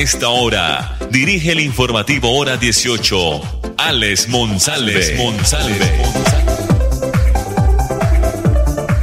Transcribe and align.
Esta 0.00 0.30
hora, 0.30 0.96
dirige 1.10 1.52
el 1.52 1.60
informativo 1.60 2.34
Hora 2.34 2.56
18, 2.56 3.16
Alex 3.76 4.30
Monsalve. 4.30 4.94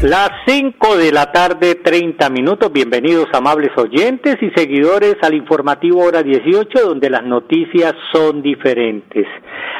Las 0.02 0.32
5 0.48 0.98
de 0.98 1.12
la 1.12 1.32
tarde, 1.32 1.76
30 1.76 2.32
minutos. 2.32 2.74
Bienvenidos, 2.74 3.28
amables 3.32 3.70
oyentes 3.78 4.38
y 4.42 4.50
seguidores, 4.60 5.18
al 5.22 5.36
informativo 5.36 6.04
Hora 6.04 6.24
18, 6.24 6.88
donde 6.88 7.12
las 7.12 7.24
noticias 7.24 7.94
son 8.12 8.42
diferentes. 8.42 9.28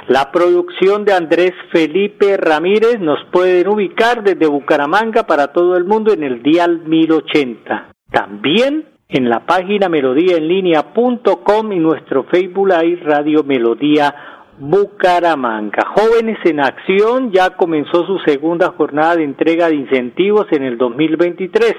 La 0.10 0.32
producción 0.32 1.04
de 1.04 1.14
Andrés 1.14 1.54
Felipe 1.72 2.38
Ramírez 2.38 3.00
nos 3.00 3.18
pueden 3.32 3.68
ubicar 3.70 4.24
desde 4.24 4.46
Bucaramanga 4.46 5.26
para 5.26 5.48
todo 5.48 5.78
el 5.78 5.84
mundo 5.84 6.14
en 6.14 6.22
el 6.22 6.44
Dial 6.44 6.84
1080. 6.86 7.90
También 8.12 8.97
en 9.10 9.30
la 9.30 9.46
página 9.46 9.88
melodíaenlínea.com 9.88 11.72
y 11.72 11.80
nuestro 11.80 12.24
Facebook 12.26 12.68
Live 12.68 13.04
Radio 13.04 13.44
Melodía 13.44 14.14
Bucaramanga. 14.60 15.86
Jóvenes 15.96 16.38
en 16.44 16.60
Acción 16.60 17.32
ya 17.32 17.52
comenzó 17.52 18.06
su 18.06 18.20
segunda 18.26 18.74
jornada 18.76 19.16
de 19.16 19.24
entrega 19.24 19.70
de 19.70 19.76
incentivos 19.76 20.48
en 20.52 20.64
el 20.64 20.78
2023. 20.78 21.74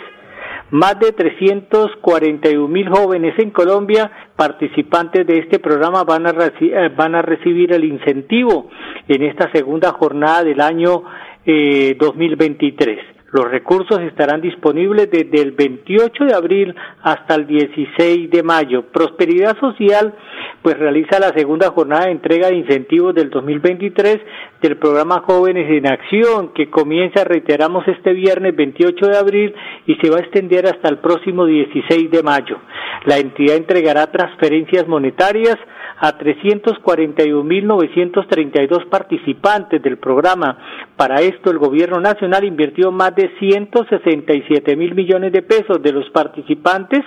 Más 0.70 0.98
de 1.00 1.12
341 1.12 2.69
mil 2.69 2.88
jóvenes 2.88 3.38
en 3.38 3.50
Colombia, 3.50 4.10
participantes 4.36 5.27
de 5.27 5.38
este 5.38 5.58
programa, 5.58 6.05
van 6.05 6.27
a, 6.27 6.31
eh, 6.31 6.91
van 6.97 7.14
a 7.14 7.22
recibir 7.22 7.72
el 7.72 7.84
incentivo 7.84 8.70
en 9.06 9.22
esta 9.22 9.50
segunda 9.53 9.92
jornada 9.92 10.44
del 10.44 10.60
año 10.60 11.03
eh, 11.44 11.94
2023. 11.98 13.17
Los 13.31 13.45
recursos 13.51 14.01
estarán 14.01 14.41
disponibles 14.41 15.11
desde 15.11 15.43
el 15.43 15.53
28 15.53 16.25
de 16.25 16.34
abril 16.34 16.75
hasta 17.03 17.34
el 17.34 17.47
16 17.47 18.31
de 18.31 18.43
mayo. 18.43 18.84
Prosperidad 18.91 19.59
Social 19.61 20.15
pues 20.62 20.79
realiza 20.79 21.21
la 21.21 21.29
segunda 21.37 21.71
jornada 21.71 22.06
de 22.06 22.12
entrega 22.12 22.49
de 22.49 22.56
incentivos 22.56 23.15
del 23.15 23.29
2023 23.29 24.19
del 24.62 24.79
programa 24.79 25.23
Jóvenes 25.27 25.71
en 25.71 25.87
Acción 25.87 26.55
que 26.55 26.71
comienza, 26.71 27.23
reiteramos, 27.25 27.87
este 27.87 28.15
viernes 28.15 28.56
28 28.56 29.06
de 29.06 29.19
abril 29.19 29.55
y 29.87 29.97
se 29.97 30.11
va 30.11 30.17
a 30.17 30.21
extender 30.21 30.67
hasta 30.67 30.89
el 30.89 30.99
próximo 30.99 31.45
16 31.45 32.11
de 32.11 32.23
mayo. 32.23 32.56
La 33.05 33.19
entidad 33.19 33.56
entregará 33.56 34.11
transferencias 34.11 34.89
monetarias 34.89 35.56
a 36.00 36.16
341.932 36.16 38.88
participantes 38.88 39.82
del 39.82 39.98
programa. 39.98 40.56
Para 40.96 41.20
esto, 41.20 41.50
el 41.50 41.58
gobierno 41.58 42.00
nacional 42.00 42.44
invirtió 42.44 42.92
más 42.92 43.14
de 43.16 43.30
167 43.38 44.76
mil 44.76 44.94
millones 44.94 45.32
de 45.32 45.42
pesos 45.42 45.82
de 45.82 45.92
los 45.92 46.08
participantes, 46.10 47.00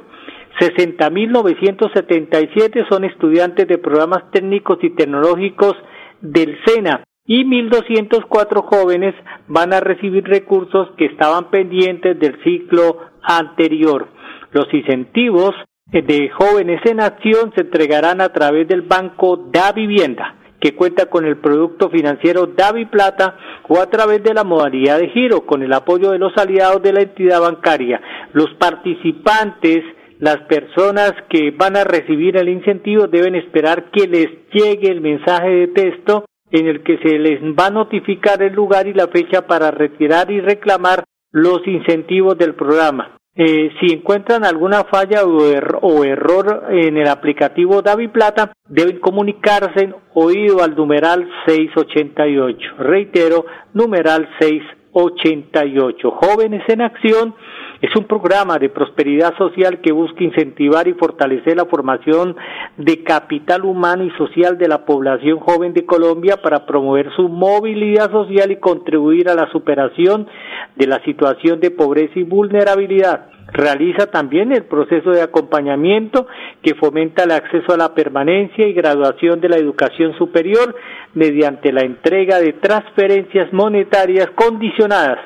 60.977 0.59 2.89
son 2.89 3.05
estudiantes 3.05 3.69
de 3.69 3.79
programas 3.79 4.29
técnicos 4.33 4.79
y 4.83 4.91
tecnológicos 4.91 5.77
del 6.21 6.59
SENA 6.67 7.05
y 7.31 7.45
1.204 7.45 8.65
jóvenes 8.65 9.15
van 9.47 9.73
a 9.73 9.79
recibir 9.79 10.25
recursos 10.25 10.89
que 10.99 11.05
estaban 11.05 11.49
pendientes 11.49 12.19
del 12.19 12.43
ciclo 12.43 12.99
anterior. 13.23 14.09
Los 14.51 14.67
incentivos 14.75 15.55
de 15.93 16.29
jóvenes 16.31 16.81
en 16.87 16.99
acción 16.99 17.53
se 17.55 17.61
entregarán 17.61 18.21
a 18.21 18.31
través 18.31 18.67
del 18.67 18.83
Banco 18.83 19.49
Da 19.53 19.71
Vivienda 19.71 20.35
que 20.61 20.75
cuenta 20.75 21.07
con 21.07 21.25
el 21.25 21.37
producto 21.37 21.89
financiero 21.89 22.47
Davi 22.47 22.87
Plata 22.87 23.37
o 23.69 23.79
a 23.79 23.87
través 23.87 24.25
de 24.25 24.35
la 24.35 24.43
modalidad 24.43 24.99
de 24.99 25.11
giro 25.11 25.47
con 25.47 25.63
el 25.63 25.73
apoyo 25.73 26.11
de 26.11 26.19
los 26.19 26.37
aliados 26.37 26.83
de 26.83 26.93
la 26.93 27.03
entidad 27.03 27.41
bancaria. 27.41 28.01
Los 28.33 28.53
participantes 28.59 29.85
las 30.19 30.37
personas 30.49 31.15
que 31.31 31.53
van 31.53 31.77
a 31.77 31.85
recibir 31.85 32.37
el 32.37 32.51
incentivo 32.51 33.07
deben 33.07 33.37
esperar 33.37 33.91
que 33.91 34.07
les 34.07 34.29
llegue 34.53 34.91
el 34.91 35.01
mensaje 35.01 35.49
de 35.49 35.69
texto 35.69 36.25
en 36.51 36.67
el 36.67 36.83
que 36.83 36.99
se 36.99 37.19
les 37.19 37.41
va 37.43 37.67
a 37.67 37.71
notificar 37.71 38.43
el 38.43 38.53
lugar 38.53 38.87
y 38.87 38.95
la 38.95 39.09
fecha 39.09 39.47
para 39.47 39.71
retirar 39.71 40.31
y 40.31 40.41
reclamar 40.41 41.05
los 41.33 41.67
incentivos 41.67 42.37
del 42.37 42.55
programa. 42.55 43.17
Eh, 43.37 43.71
si 43.81 43.95
encuentran 43.95 44.45
alguna 44.45 44.85
falla 44.85 45.25
o, 45.25 45.39
o, 45.83 46.05
error 46.05 46.65
en 46.71 46.97
el 46.97 47.09
aplicativo 47.09 47.81
Davi 47.81 48.09
Plata, 48.09 48.53
deben 48.69 48.99
comunicarse 48.99 49.95
oído 50.15 50.63
al 50.63 50.75
numeral 50.75 51.29
688. 51.47 52.59
Reitero, 52.79 53.47
numeral 53.73 54.29
688. 54.41 56.11
Jóvenes 56.11 56.63
en 56.69 56.83
acción 56.83 57.35
es 57.81 57.97
un 57.97 58.05
programa 58.05 58.59
de 58.59 58.69
prosperidad 58.69 59.35
social 59.39 59.81
que 59.81 59.93
busca 59.93 60.23
incentivar 60.23 60.87
y 60.87 60.93
fortalecer 60.93 61.57
la 61.57 61.65
formación 61.65 62.37
de 62.77 63.03
capital 63.03 63.65
humano 63.65 64.05
y 64.05 64.11
social 64.19 64.59
de 64.59 64.69
la 64.69 64.85
población 64.85 65.39
joven 65.39 65.73
de 65.73 65.87
Colombia 65.87 66.37
para 66.43 66.67
promover 66.67 67.11
su 67.17 67.29
movilidad 67.31 68.11
social 68.11 68.51
y 68.51 68.57
contribuir 68.57 69.31
a 69.31 69.35
la 69.35 69.51
superación 69.51 70.29
de 70.77 70.87
la 70.87 71.03
situación 71.05 71.61
de 71.61 71.71
pobreza 71.71 72.19
y 72.19 72.23
vulnerabilidad. 72.23 73.29
Realiza 73.53 74.07
también 74.09 74.53
el 74.53 74.65
proceso 74.65 75.11
de 75.11 75.23
acompañamiento 75.23 76.27
que 76.63 76.75
fomenta 76.75 77.25
el 77.25 77.31
acceso 77.33 77.73
a 77.73 77.79
la 77.79 77.95
permanencia 77.95 78.67
y 78.67 78.75
graduación 78.75 79.41
de 79.41 79.49
la 79.49 79.57
educación 79.57 80.17
superior 80.19 80.77
mediante 81.15 81.73
la 81.73 81.81
entrega 81.81 82.39
de 82.41 82.53
transferencias 82.53 83.53
monetarias 83.55 84.29
condicionadas 84.37 85.19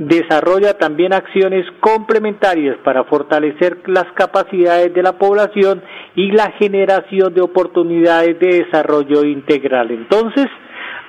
desarrolla 0.00 0.78
también 0.78 1.12
acciones 1.12 1.66
complementarias 1.80 2.78
para 2.82 3.04
fortalecer 3.04 3.82
las 3.86 4.06
capacidades 4.14 4.94
de 4.94 5.02
la 5.02 5.18
población 5.18 5.82
y 6.16 6.32
la 6.32 6.52
generación 6.52 7.34
de 7.34 7.42
oportunidades 7.42 8.38
de 8.40 8.64
desarrollo 8.64 9.24
integral. 9.24 9.90
Entonces, 9.90 10.46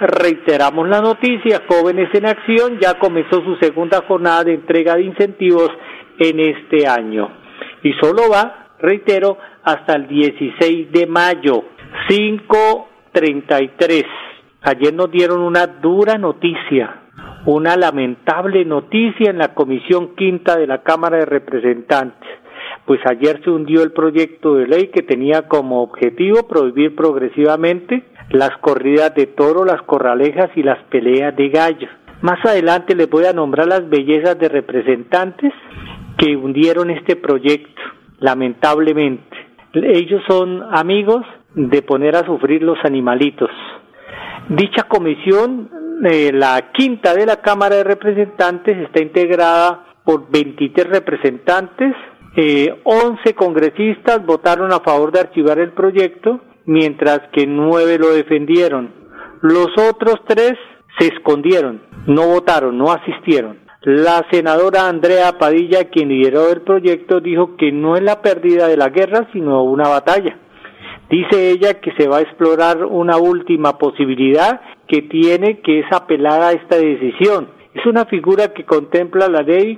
reiteramos 0.02 0.90
la 0.90 1.00
noticia, 1.00 1.62
Jóvenes 1.69 2.09
en 2.13 2.25
Acción 2.25 2.79
ya 2.81 3.00
comenzó 3.00 3.41
su 3.46 3.56
segunda 3.62 4.03
jornada 4.09 4.44
de 4.44 4.56
entrega 4.56 4.96
de 4.96 5.03
incentivos 5.03 5.69
en 6.19 6.41
este 6.41 6.85
año. 6.85 7.29
Y 7.84 7.94
solo 7.94 8.23
va, 8.29 8.72
reitero, 8.79 9.38
hasta 9.63 9.96
el 9.96 10.09
16 10.09 10.91
de 10.91 11.08
mayo, 11.08 11.63
5.33. 12.09 14.06
Ayer 14.63 14.94
nos 14.94 15.09
dieron 15.09 15.40
una 15.40 15.66
dura 15.66 16.18
noticia 16.18 17.01
una 17.46 17.75
lamentable 17.75 18.66
noticia 18.66 19.29
en 19.29 19.40
la 19.40 19.53
Comisión 19.53 20.16
Quinta 20.16 20.57
de 20.57 20.68
la 20.68 20.84
Cámara 20.84 21.18
de 21.18 21.25
Representantes, 21.25 22.29
pues 22.85 23.00
ayer 23.09 23.41
se 23.44 23.50
hundió 23.50 23.84
el 23.84 23.91
proyecto 23.91 24.56
de 24.56 24.68
ley 24.68 24.88
que 24.88 25.02
tenía 25.02 25.47
como 25.47 25.81
objetivo 25.81 26.47
prohibir 26.47 26.96
progresivamente 26.96 28.03
las 28.29 28.52
corridas 28.59 29.14
de 29.16 29.28
toro, 29.28 29.66
las 29.66 29.82
corralejas 29.84 30.52
y 30.55 30.64
las 30.64 30.79
peleas 30.85 31.35
de 31.35 31.49
gallos. 31.49 31.90
Más 32.22 32.43
adelante 32.46 32.96
les 32.96 33.09
voy 33.09 33.26
a 33.26 33.34
nombrar 33.34 33.67
las 33.67 33.90
bellezas 33.90 34.37
de 34.37 34.47
representantes 34.47 35.52
que 36.17 36.35
hundieron 36.35 36.91
este 36.91 37.16
proyecto, 37.16 37.82
lamentablemente. 38.20 39.35
Ellos 39.73 40.22
son 40.28 40.64
amigos 40.72 41.26
de 41.55 41.82
poner 41.82 42.16
a 42.16 42.26
sufrir 42.26 42.61
los 42.61 42.78
animalitos. 42.84 43.49
Dicha 44.52 44.84
comisión 44.84 45.70
eh, 46.03 46.30
la 46.34 46.74
quinta 46.74 47.16
de 47.16 47.26
la 47.26 47.38
Cámara 47.38 47.78
de 47.78 47.86
Representantes 47.86 48.78
está 48.80 49.02
integrada 49.02 49.86
por 50.03 50.30
23 50.30 50.90
representantes, 50.90 51.96
eh, 52.36 52.82
11 52.84 53.34
congresistas 53.34 54.26
votaron 54.26 54.74
a 54.74 54.82
favor 54.82 55.14
de 55.14 55.22
archivar 55.22 55.58
el 55.58 55.72
proyecto, 55.72 56.42
mientras 56.66 57.22
que 57.32 57.48
nueve 57.48 57.98
lo 57.98 58.09
defendieron. 58.09 58.94
Los 59.42 59.70
otros 59.90 60.16
tres 60.28 60.56
se 61.00 61.08
escondieron, 61.08 61.84
no 62.08 62.28
votaron, 62.28 62.78
no 62.78 62.92
asistieron. 62.92 63.58
La 63.84 64.26
senadora 64.32 64.90
Andrea 64.90 65.38
Padilla, 65.38 65.86
quien 65.86 66.09
lideró 66.09 66.50
el 66.50 66.59
proyecto, 66.59 67.22
dijo 67.22 67.56
que 67.56 67.72
no 67.72 67.96
es 67.96 68.04
la 68.04 68.22
pérdida 68.22 68.68
de 68.68 68.76
la 68.76 68.90
guerra, 68.90 69.30
sino 69.32 69.64
una 69.64 69.88
batalla. 69.88 70.41
Dice 71.11 71.52
ella 71.52 71.81
que 71.81 71.91
se 71.97 72.08
va 72.08 72.19
a 72.19 72.22
explorar 72.22 72.85
una 72.85 73.17
última 73.17 73.78
posibilidad 73.78 74.61
que 74.87 75.02
tiene 75.02 75.59
que 75.59 75.79
es 75.79 75.85
apelar 75.91 76.41
a 76.41 76.53
esta 76.53 76.78
decisión. 76.78 77.49
Es 77.73 77.85
una 77.85 78.05
figura 78.05 78.53
que 78.53 78.63
contempla 78.63 79.28
la 79.28 79.41
ley 79.41 79.78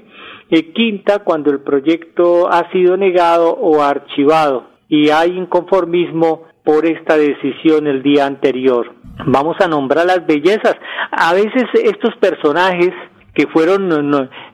eh, 0.51 0.71
quinta 0.73 1.23
cuando 1.23 1.49
el 1.49 1.61
proyecto 1.61 2.47
ha 2.51 2.71
sido 2.71 2.97
negado 2.97 3.49
o 3.49 3.81
archivado 3.81 4.67
y 4.87 5.09
hay 5.09 5.31
inconformismo 5.35 6.43
por 6.63 6.85
esta 6.85 7.17
decisión 7.17 7.87
el 7.87 8.03
día 8.03 8.27
anterior. 8.27 8.93
Vamos 9.25 9.57
a 9.59 9.67
nombrar 9.67 10.05
las 10.05 10.27
bellezas. 10.27 10.75
A 11.11 11.33
veces 11.33 11.63
estos 11.73 12.15
personajes 12.17 12.91
que 13.33 13.47
fueron 13.47 13.89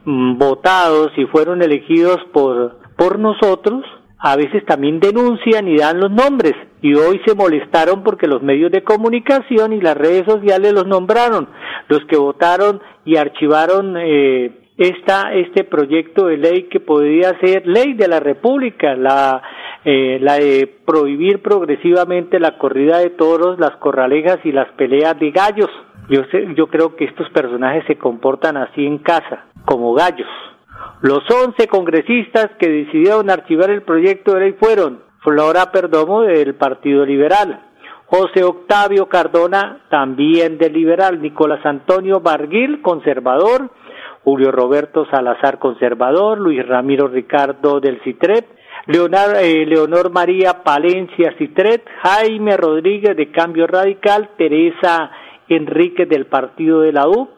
mm, 0.05 0.37
votados 0.37 1.11
y 1.17 1.25
fueron 1.25 1.61
elegidos 1.61 2.19
por, 2.31 2.79
por 2.95 3.19
nosotros, 3.19 3.83
a 4.17 4.37
veces 4.37 4.65
también 4.65 5.01
denuncian 5.01 5.67
y 5.67 5.77
dan 5.77 5.99
los 5.99 6.11
nombres. 6.11 6.55
Y 6.81 6.93
hoy 6.95 7.21
se 7.25 7.35
molestaron 7.35 8.03
porque 8.03 8.27
los 8.27 8.41
medios 8.41 8.71
de 8.71 8.83
comunicación 8.83 9.73
y 9.73 9.81
las 9.81 9.97
redes 9.97 10.23
sociales 10.25 10.73
los 10.73 10.87
nombraron. 10.87 11.49
Los 11.89 12.05
que 12.05 12.17
votaron 12.17 12.81
y 13.03 13.17
archivaron 13.17 13.95
eh, 13.97 14.51
esta, 14.77 15.33
este 15.33 15.65
proyecto 15.65 16.27
de 16.27 16.37
ley 16.37 16.63
que 16.69 16.79
podría 16.79 17.37
ser 17.39 17.67
ley 17.67 17.93
de 17.95 18.07
la 18.07 18.21
República, 18.21 18.95
la, 18.95 19.41
eh, 19.83 20.19
la 20.21 20.35
de 20.35 20.73
prohibir 20.85 21.41
progresivamente 21.41 22.39
la 22.39 22.57
corrida 22.57 22.99
de 22.99 23.09
toros, 23.09 23.59
las 23.59 23.75
corralejas 23.77 24.39
y 24.45 24.53
las 24.53 24.71
peleas 24.73 25.19
de 25.19 25.31
gallos. 25.31 25.69
Yo, 26.09 26.23
sé, 26.31 26.47
yo 26.55 26.67
creo 26.67 26.95
que 26.95 27.05
estos 27.05 27.29
personajes 27.31 27.83
se 27.87 27.97
comportan 27.97 28.55
así 28.55 28.85
en 28.85 28.99
casa, 28.99 29.47
como 29.65 29.93
gallos. 29.93 30.29
Los 31.01 31.29
once 31.29 31.67
congresistas 31.67 32.49
que 32.57 32.69
decidieron 32.69 33.29
archivar 33.29 33.69
el 33.69 33.81
proyecto 33.81 34.33
de 34.33 34.39
ley 34.39 34.55
fueron 34.59 35.08
Flora 35.29 35.71
Perdomo 35.71 36.21
del 36.21 36.55
Partido 36.55 37.05
Liberal, 37.05 37.59
José 38.07 38.43
Octavio 38.43 39.07
Cardona 39.07 39.81
también 39.91 40.57
del 40.57 40.73
Liberal, 40.73 41.21
Nicolás 41.21 41.63
Antonio 41.67 42.19
Barguil, 42.19 42.81
conservador, 42.81 43.69
Julio 44.23 44.51
Roberto 44.51 45.05
Salazar, 45.11 45.59
conservador, 45.59 46.39
Luis 46.39 46.67
Ramiro 46.67 47.07
Ricardo 47.07 47.79
del 47.79 48.01
CITREP, 48.01 48.43
eh, 48.87 49.65
Leonor 49.67 50.09
María 50.09 50.63
Palencia 50.63 51.35
Citret, 51.37 51.85
Jaime 52.01 52.57
Rodríguez 52.57 53.15
de 53.15 53.29
Cambio 53.29 53.67
Radical, 53.67 54.31
Teresa 54.35 55.11
Enrique 55.47 56.07
del 56.07 56.25
Partido 56.25 56.81
de 56.81 56.91
la 56.91 57.07
U, 57.07 57.29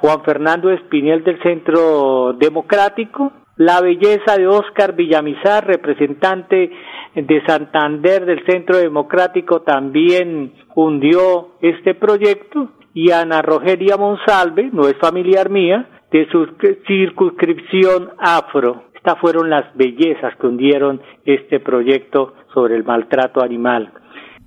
Juan 0.00 0.24
Fernando 0.24 0.72
Espinel 0.72 1.22
del 1.22 1.40
Centro 1.44 2.32
Democrático, 2.32 3.32
la 3.56 3.80
belleza 3.80 4.36
de 4.36 4.46
Óscar 4.46 4.94
Villamizar, 4.94 5.66
representante 5.66 6.70
de 7.14 7.42
Santander 7.46 8.26
del 8.26 8.44
Centro 8.44 8.76
Democrático, 8.76 9.62
también 9.62 10.52
hundió 10.74 11.52
este 11.62 11.94
proyecto, 11.94 12.70
y 12.92 13.10
Ana 13.10 13.42
Rogeria 13.42 13.96
Monsalve, 13.98 14.70
no 14.72 14.88
es 14.88 14.96
familiar 14.98 15.50
mía, 15.50 15.86
de 16.10 16.26
su 16.30 16.46
circunscripción 16.86 18.10
afro. 18.18 18.84
Estas 18.94 19.18
fueron 19.20 19.50
las 19.50 19.74
bellezas 19.74 20.34
que 20.36 20.46
hundieron 20.46 21.02
este 21.24 21.60
proyecto 21.60 22.34
sobre 22.54 22.74
el 22.74 22.84
maltrato 22.84 23.42
animal. 23.42 23.92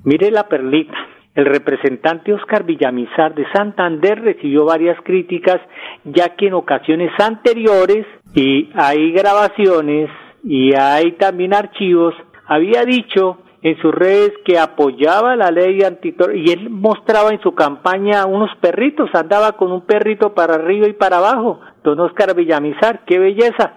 Mire 0.03 0.31
la 0.31 0.47
perlita. 0.47 0.97
El 1.39 1.45
representante 1.45 2.33
Oscar 2.33 2.65
Villamizar 2.65 3.33
de 3.33 3.49
Santander 3.53 4.21
recibió 4.21 4.65
varias 4.65 4.97
críticas, 5.05 5.61
ya 6.03 6.35
que 6.35 6.47
en 6.47 6.53
ocasiones 6.53 7.11
anteriores, 7.17 8.05
y 8.35 8.69
hay 8.75 9.13
grabaciones 9.13 10.09
y 10.43 10.75
hay 10.75 11.13
también 11.13 11.53
archivos, 11.53 12.13
había 12.45 12.83
dicho 12.83 13.37
en 13.61 13.77
sus 13.77 13.95
redes 13.95 14.33
que 14.43 14.59
apoyaba 14.59 15.37
la 15.37 15.49
ley 15.49 15.81
antitor 15.81 16.35
y 16.35 16.51
él 16.51 16.69
mostraba 16.69 17.29
en 17.29 17.39
su 17.39 17.55
campaña 17.55 18.25
unos 18.25 18.51
perritos, 18.59 19.09
andaba 19.13 19.53
con 19.53 19.71
un 19.71 19.85
perrito 19.85 20.33
para 20.33 20.55
arriba 20.55 20.89
y 20.89 20.93
para 20.93 21.19
abajo. 21.19 21.61
Don 21.85 22.01
Oscar 22.01 22.35
Villamizar, 22.35 23.05
qué 23.05 23.17
belleza. 23.17 23.75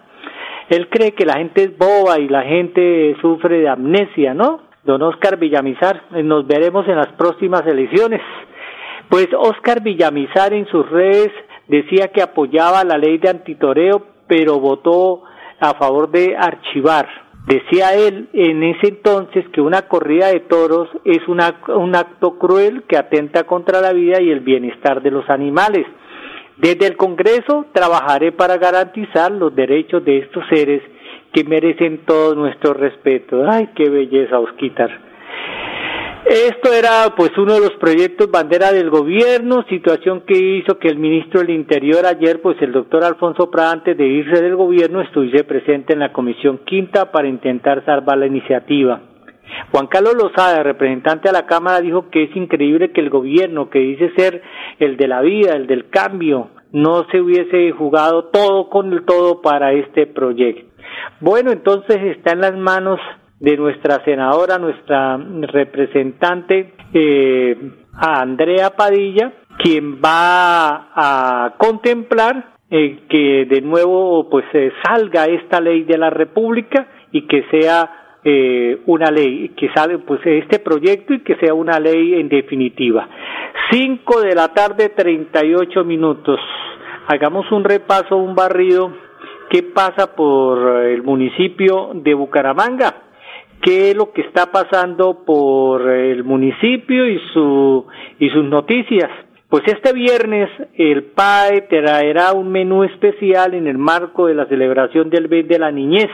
Él 0.69 0.89
cree 0.91 1.13
que 1.13 1.25
la 1.25 1.35
gente 1.35 1.63
es 1.63 1.79
boba 1.79 2.19
y 2.19 2.29
la 2.29 2.43
gente 2.43 3.15
sufre 3.21 3.61
de 3.61 3.69
amnesia, 3.69 4.35
¿no? 4.35 4.72
Don 4.85 5.01
Oscar 5.03 5.39
Villamizar, 5.39 6.03
eh, 6.13 6.25
nos 6.25 6.45
veremos 6.47 6.89
en 6.89 6.97
las 6.97 7.09
próximas 7.13 7.65
elecciones. 7.67 8.21
Pues 9.09 9.29
Oscar 9.39 9.81
Villamizar 9.81 10.53
en 10.53 10.67
sus 10.67 10.89
redes 10.91 11.31
decía 11.69 12.09
que 12.09 12.21
apoyaba 12.21 12.83
la 12.83 12.99
ley 12.99 13.19
de 13.19 13.29
antitoreo, 13.29 14.05
pero 14.27 14.59
votó 14.59 15.23
a 15.61 15.75
favor 15.75 16.11
de 16.11 16.37
archivar. 16.37 17.09
Decía 17.47 17.95
él 17.95 18.29
en 18.33 18.63
ese 18.65 18.89
entonces 18.89 19.45
que 19.53 19.61
una 19.61 19.83
corrida 19.83 20.29
de 20.29 20.41
toros 20.41 20.89
es 21.05 21.27
un 21.29 21.41
acto 21.41 22.39
cruel 22.39 22.85
que 22.89 22.97
atenta 22.97 23.45
contra 23.45 23.81
la 23.81 23.93
vida 23.93 24.21
y 24.21 24.31
el 24.31 24.41
bienestar 24.41 25.03
de 25.03 25.11
los 25.13 25.29
animales. 25.29 25.87
Desde 26.57 26.87
el 26.87 26.97
Congreso 26.97 27.67
trabajaré 27.73 28.33
para 28.33 28.57
garantizar 28.59 29.31
los 29.31 29.55
derechos 29.55 30.05
de 30.05 30.19
estos 30.19 30.45
seres 30.49 30.83
que 31.33 31.45
merecen 31.45 32.05
todo 32.07 32.35
nuestro 32.35 32.75
respeto. 32.75 33.45
Ay, 33.49 33.71
qué 33.75 33.89
belleza, 33.89 34.39
Osquitar. 34.39 35.13
Esto 36.25 36.73
era 36.73 37.15
pues 37.17 37.37
uno 37.37 37.55
de 37.55 37.61
los 37.61 37.73
proyectos 37.81 38.31
bandera 38.31 38.71
del 38.73 38.91
gobierno, 38.91 39.65
situación 39.69 40.23
que 40.27 40.39
hizo 40.39 40.79
que 40.79 40.89
el 40.89 40.97
ministro 40.97 41.41
del 41.41 41.51
Interior 41.51 42.07
ayer, 42.07 42.41
pues 42.41 42.57
el 42.63 42.73
doctor 42.73 43.05
Alfonso 43.05 43.51
Prada, 43.51 43.73
antes 43.73 43.99
de 43.99 44.07
irse 44.07 44.41
del 44.41 44.55
gobierno, 44.55 45.01
estuviese 45.01 45.45
presente 45.45 45.93
en 45.93 45.99
la 45.99 46.13
comisión 46.13 46.61
quinta 46.65 47.11
para 47.11 47.29
intentar 47.29 47.85
salvar 47.85 48.19
la 48.19 48.27
iniciativa. 48.27 49.01
Juan 49.73 49.89
Carlos 49.89 50.15
Lozada, 50.15 50.63
representante 50.63 51.29
a 51.29 51.33
la 51.33 51.47
Cámara, 51.47 51.81
dijo 51.81 52.09
que 52.09 52.23
es 52.23 52.37
increíble 52.37 52.93
que 52.93 53.01
el 53.01 53.11
gobierno, 53.11 53.69
que 53.69 53.81
dice 53.81 54.13
ser 54.17 54.43
el 54.79 54.97
de 54.97 55.09
la 55.09 55.21
vida, 55.23 55.55
el 55.55 55.67
del 55.67 55.91
cambio, 55.91 56.51
no 56.73 57.05
se 57.11 57.21
hubiese 57.21 57.73
jugado 57.73 58.27
todo 58.27 58.71
con 58.71 58.93
el 58.93 59.05
todo 59.05 59.43
para 59.43 59.73
este 59.73 60.07
proyecto. 60.07 60.72
Bueno, 61.21 61.53
entonces 61.53 61.99
está 62.17 62.33
en 62.33 62.41
las 62.41 62.57
manos 62.57 63.01
de 63.41 63.57
nuestra 63.57 64.05
senadora, 64.05 64.59
nuestra 64.59 65.17
representante, 65.17 66.75
eh, 66.95 67.57
Andrea 67.95 68.71
Padilla, 68.71 69.33
quien 69.59 70.01
va 70.01 70.91
a 70.95 71.55
contemplar 71.59 72.53
eh, 72.71 73.01
que 73.09 73.47
de 73.49 73.61
nuevo 73.61 74.31
pues 74.31 74.45
salga 74.83 75.27
esta 75.27 75.61
ley 75.61 75.83
de 75.83 75.99
la 75.99 76.09
República 76.09 76.87
y 77.11 77.27
que 77.27 77.45
sea 77.51 78.19
eh, 78.25 78.81
una 78.87 79.11
ley, 79.11 79.51
que 79.57 79.69
sale 79.75 79.99
pues 79.99 80.21
este 80.25 80.61
proyecto 80.61 81.13
y 81.13 81.21
que 81.21 81.35
sea 81.37 81.53
una 81.53 81.79
ley 81.79 82.15
en 82.15 82.29
definitiva. 82.29 83.09
Cinco 83.71 84.21
de 84.21 84.35
la 84.35 84.49
tarde, 84.55 84.91
treinta 84.91 85.45
y 85.45 85.55
ocho 85.55 85.85
minutos. 85.85 86.39
Hagamos 87.09 87.51
un 87.51 87.65
repaso, 87.65 88.17
un 88.17 88.35
barrido 88.35 88.93
qué 89.53 89.63
pasa 89.63 90.17
por 90.17 90.83
el 90.87 91.03
municipio 91.03 91.91
de 91.93 92.15
Bucaramanga, 92.15 93.03
qué 93.61 93.91
es 93.91 93.97
lo 93.97 94.11
que 94.11 94.23
está 94.23 94.51
pasando 94.51 95.25
por 95.27 95.91
el 95.91 96.25
municipio 96.25 97.07
y 97.07 97.21
su 97.35 97.85
y 98.19 98.31
sus 98.31 98.45
noticias. 98.45 99.11
Pues 99.51 99.65
este 99.67 99.93
viernes 99.93 100.49
el 100.79 101.05
PAE 101.05 101.67
traerá 101.69 102.33
un 102.33 102.51
menú 102.51 102.83
especial 102.83 103.53
en 103.53 103.67
el 103.67 103.77
marco 103.77 104.27
de 104.27 104.35
la 104.35 104.47
celebración 104.47 105.11
del 105.11 105.29
mes 105.29 105.47
de 105.47 105.59
la 105.59 105.71
niñez 105.71 106.09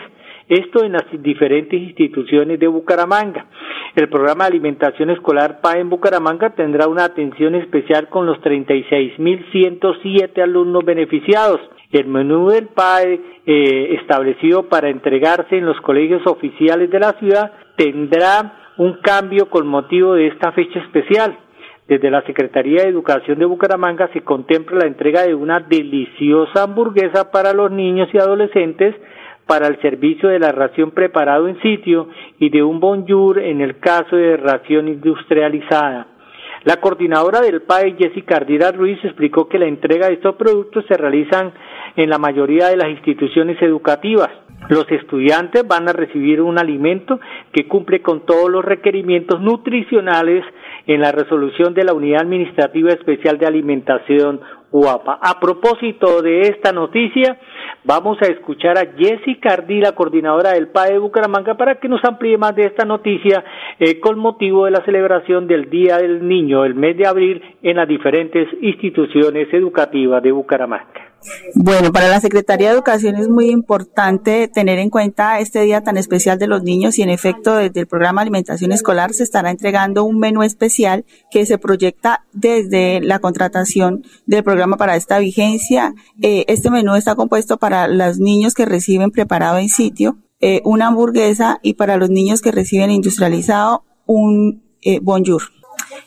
esto 0.48 0.84
en 0.84 0.92
las 0.92 1.04
diferentes 1.12 1.80
instituciones 1.80 2.58
de 2.58 2.66
Bucaramanga. 2.66 3.46
El 3.94 4.08
programa 4.08 4.44
de 4.44 4.50
alimentación 4.50 5.10
escolar 5.10 5.60
PA 5.60 5.78
en 5.78 5.90
Bucaramanga 5.90 6.50
tendrá 6.50 6.88
una 6.88 7.04
atención 7.04 7.54
especial 7.54 8.08
con 8.08 8.26
los 8.26 8.38
36.107 8.38 10.42
alumnos 10.42 10.84
beneficiados. 10.84 11.60
El 11.90 12.06
menú 12.06 12.50
del 12.50 12.68
PAE 12.68 13.20
eh, 13.46 13.96
establecido 14.00 14.68
para 14.68 14.90
entregarse 14.90 15.56
en 15.56 15.66
los 15.66 15.80
colegios 15.80 16.26
oficiales 16.26 16.90
de 16.90 17.00
la 17.00 17.14
ciudad 17.14 17.52
tendrá 17.76 18.54
un 18.76 18.98
cambio 19.02 19.48
con 19.50 19.66
motivo 19.66 20.14
de 20.14 20.28
esta 20.28 20.52
fecha 20.52 20.78
especial. 20.80 21.36
Desde 21.88 22.10
la 22.10 22.22
Secretaría 22.22 22.82
de 22.82 22.90
Educación 22.90 23.38
de 23.38 23.46
Bucaramanga 23.46 24.10
se 24.12 24.20
contempla 24.20 24.80
la 24.80 24.86
entrega 24.86 25.22
de 25.22 25.34
una 25.34 25.60
deliciosa 25.60 26.64
hamburguesa 26.64 27.30
para 27.30 27.54
los 27.54 27.70
niños 27.70 28.10
y 28.12 28.18
adolescentes 28.18 28.94
para 29.48 29.66
el 29.66 29.80
servicio 29.80 30.28
de 30.28 30.38
la 30.38 30.52
ración 30.52 30.90
preparado 30.92 31.48
en 31.48 31.60
sitio 31.62 32.08
y 32.38 32.50
de 32.50 32.62
un 32.62 32.78
bonjour 32.78 33.38
en 33.38 33.62
el 33.62 33.78
caso 33.78 34.14
de 34.14 34.36
ración 34.36 34.88
industrializada. 34.88 36.06
La 36.64 36.76
coordinadora 36.76 37.40
del 37.40 37.62
PAE, 37.62 37.96
Jessica 37.98 38.36
Ardira 38.36 38.72
Ruiz, 38.72 39.02
explicó 39.02 39.48
que 39.48 39.58
la 39.58 39.66
entrega 39.66 40.08
de 40.08 40.14
estos 40.14 40.34
productos 40.36 40.84
se 40.86 40.98
realizan 40.98 41.52
en 41.96 42.10
la 42.10 42.18
mayoría 42.18 42.68
de 42.68 42.76
las 42.76 42.90
instituciones 42.90 43.60
educativas. 43.62 44.28
Los 44.68 44.90
estudiantes 44.90 45.66
van 45.66 45.88
a 45.88 45.94
recibir 45.94 46.42
un 46.42 46.58
alimento 46.58 47.18
que 47.52 47.66
cumple 47.66 48.02
con 48.02 48.26
todos 48.26 48.50
los 48.50 48.62
requerimientos 48.62 49.40
nutricionales 49.40 50.44
en 50.86 51.00
la 51.00 51.12
resolución 51.12 51.72
de 51.72 51.84
la 51.84 51.94
Unidad 51.94 52.22
Administrativa 52.22 52.90
Especial 52.90 53.38
de 53.38 53.46
Alimentación 53.46 54.40
UAPA. 54.70 55.18
A 55.22 55.40
propósito 55.40 56.22
de 56.22 56.42
esta 56.42 56.72
noticia, 56.72 57.38
vamos 57.84 58.18
a 58.22 58.26
escuchar 58.26 58.78
a 58.78 58.92
Jessica 58.96 59.54
Ardila, 59.54 59.92
coordinadora 59.92 60.52
del 60.52 60.68
PAE 60.68 60.92
de 60.92 60.98
Bucaramanga, 60.98 61.54
para 61.56 61.76
que 61.76 61.88
nos 61.88 62.04
amplíe 62.04 62.37
más 62.37 62.54
de 62.54 62.64
esta 62.64 62.84
noticia 62.84 63.44
eh, 63.78 64.00
con 64.00 64.18
motivo 64.18 64.66
de 64.66 64.72
la 64.72 64.84
celebración 64.84 65.46
del 65.46 65.70
Día 65.70 65.98
del 65.98 66.26
Niño, 66.26 66.64
el 66.64 66.75
mes 66.75 66.96
de 66.96 67.06
abril, 67.06 67.42
en 67.62 67.76
las 67.76 67.88
diferentes 67.88 68.48
instituciones 68.60 69.52
educativas 69.52 70.22
de 70.22 70.32
Bucaramanga. 70.32 71.07
Bueno, 71.54 71.92
para 71.92 72.08
la 72.08 72.20
Secretaría 72.20 72.68
de 72.68 72.75
Educación 72.75 73.16
es 73.16 73.28
muy 73.28 73.50
importante 73.50 74.48
tener 74.48 74.78
en 74.78 74.90
cuenta 74.90 75.40
este 75.40 75.62
día 75.62 75.82
tan 75.82 75.96
especial 75.96 76.38
de 76.38 76.46
los 76.46 76.62
niños 76.62 76.98
y 76.98 77.02
en 77.02 77.10
efecto 77.10 77.56
desde 77.56 77.80
el 77.80 77.87
programa 77.87 78.22
Alimentación 78.22 78.72
Escolar 78.72 79.12
se 79.12 79.25
estará 79.25 79.50
entregando 79.50 80.04
un 80.04 80.18
menú 80.18 80.42
especial 80.42 81.04
que 81.30 81.46
se 81.46 81.58
proyecta 81.58 82.25
desde 82.32 83.00
la 83.00 83.18
contratación 83.18 84.04
del 84.26 84.44
programa 84.44 84.76
para 84.76 84.96
esta 84.96 85.18
vigencia. 85.18 85.94
Eh, 86.22 86.44
este 86.48 86.70
menú 86.70 86.94
está 86.94 87.14
compuesto 87.14 87.58
para 87.58 87.88
los 87.88 88.18
niños 88.18 88.54
que 88.54 88.64
reciben 88.64 89.10
preparado 89.10 89.58
en 89.58 89.68
sitio, 89.68 90.18
eh, 90.40 90.60
una 90.64 90.87
hamburguesa 90.87 91.58
y 91.62 91.75
para 91.75 91.96
los 91.96 92.10
niños 92.10 92.40
que 92.40 92.52
reciben 92.52 92.90
industrializado 92.90 93.84
un 94.06 94.62
eh, 94.82 95.00
bonjour 95.02 95.42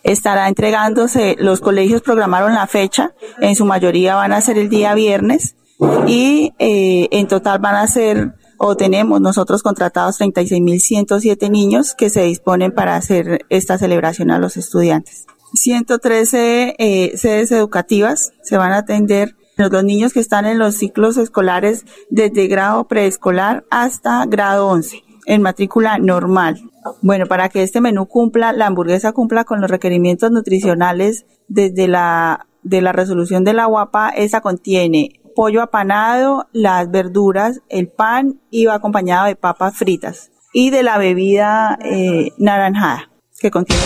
estará 0.04 0.48
entregándose, 0.48 1.36
los 1.40 1.62
colegios 1.62 2.02
programaron 2.02 2.54
la 2.54 2.68
fecha, 2.68 3.14
en 3.40 3.56
su 3.56 3.66
mayoría 3.66 4.16
van 4.16 4.34
a 4.34 4.42
ser 4.42 4.58
el 4.58 4.70
día 4.70 4.94
viernes 4.94 5.56
y 6.08 6.54
eh, 6.60 7.08
en 7.12 7.28
total 7.28 7.60
van 7.60 7.76
a 7.76 7.88
ser 7.88 8.34
o 8.58 8.78
tenemos 8.78 9.20
nosotros 9.20 9.64
contratados 9.64 10.20
36.107 10.20 11.50
niños 11.50 11.96
que 11.96 12.12
se 12.12 12.22
disponen 12.22 12.72
para 12.72 12.96
hacer 12.96 13.46
esta 13.50 13.80
celebración 13.80 14.30
a 14.30 14.38
los 14.38 14.56
estudiantes. 14.56 15.26
113 15.54 16.76
eh, 16.78 17.18
sedes 17.18 17.52
educativas 17.52 18.34
se 18.44 18.58
van 18.58 18.72
a 18.72 18.78
atender 18.78 19.36
los 19.58 19.84
niños 19.84 20.14
que 20.14 20.20
están 20.20 20.46
en 20.46 20.60
los 20.60 20.76
ciclos 20.76 21.18
escolares 21.18 21.86
desde 22.10 22.48
grado 22.48 22.88
preescolar 22.88 23.66
hasta 23.70 24.26
grado 24.26 24.68
11 24.68 25.04
en 25.32 25.42
matrícula 25.42 25.98
normal. 25.98 26.60
Bueno, 27.02 27.26
para 27.26 27.48
que 27.48 27.64
este 27.64 27.80
menú 27.80 28.06
cumpla, 28.06 28.52
la 28.52 28.68
hamburguesa 28.68 29.14
cumpla 29.14 29.46
con 29.46 29.62
los 29.62 29.72
requerimientos 29.72 30.30
nutricionales 30.30 31.26
desde 31.48 31.88
la 31.88 32.48
de 32.64 32.82
la 32.82 32.92
resolución 32.92 33.46
de 33.46 33.54
la 33.54 33.66
guapa, 33.66 34.10
esa 34.10 34.42
contiene 34.42 35.22
pollo 35.34 35.62
apanado, 35.62 36.48
las 36.52 36.92
verduras, 36.92 37.62
el 37.70 37.88
pan 37.88 38.42
y 38.52 38.66
va 38.66 38.76
acompañado 38.76 39.26
de 39.28 39.38
papas 39.38 39.78
fritas 39.78 40.32
y 40.54 40.70
de 40.70 40.84
la 40.84 40.98
bebida 40.98 41.80
eh, 41.82 42.34
naranjada 42.38 43.10
que 43.40 43.50
contiene. 43.50 43.82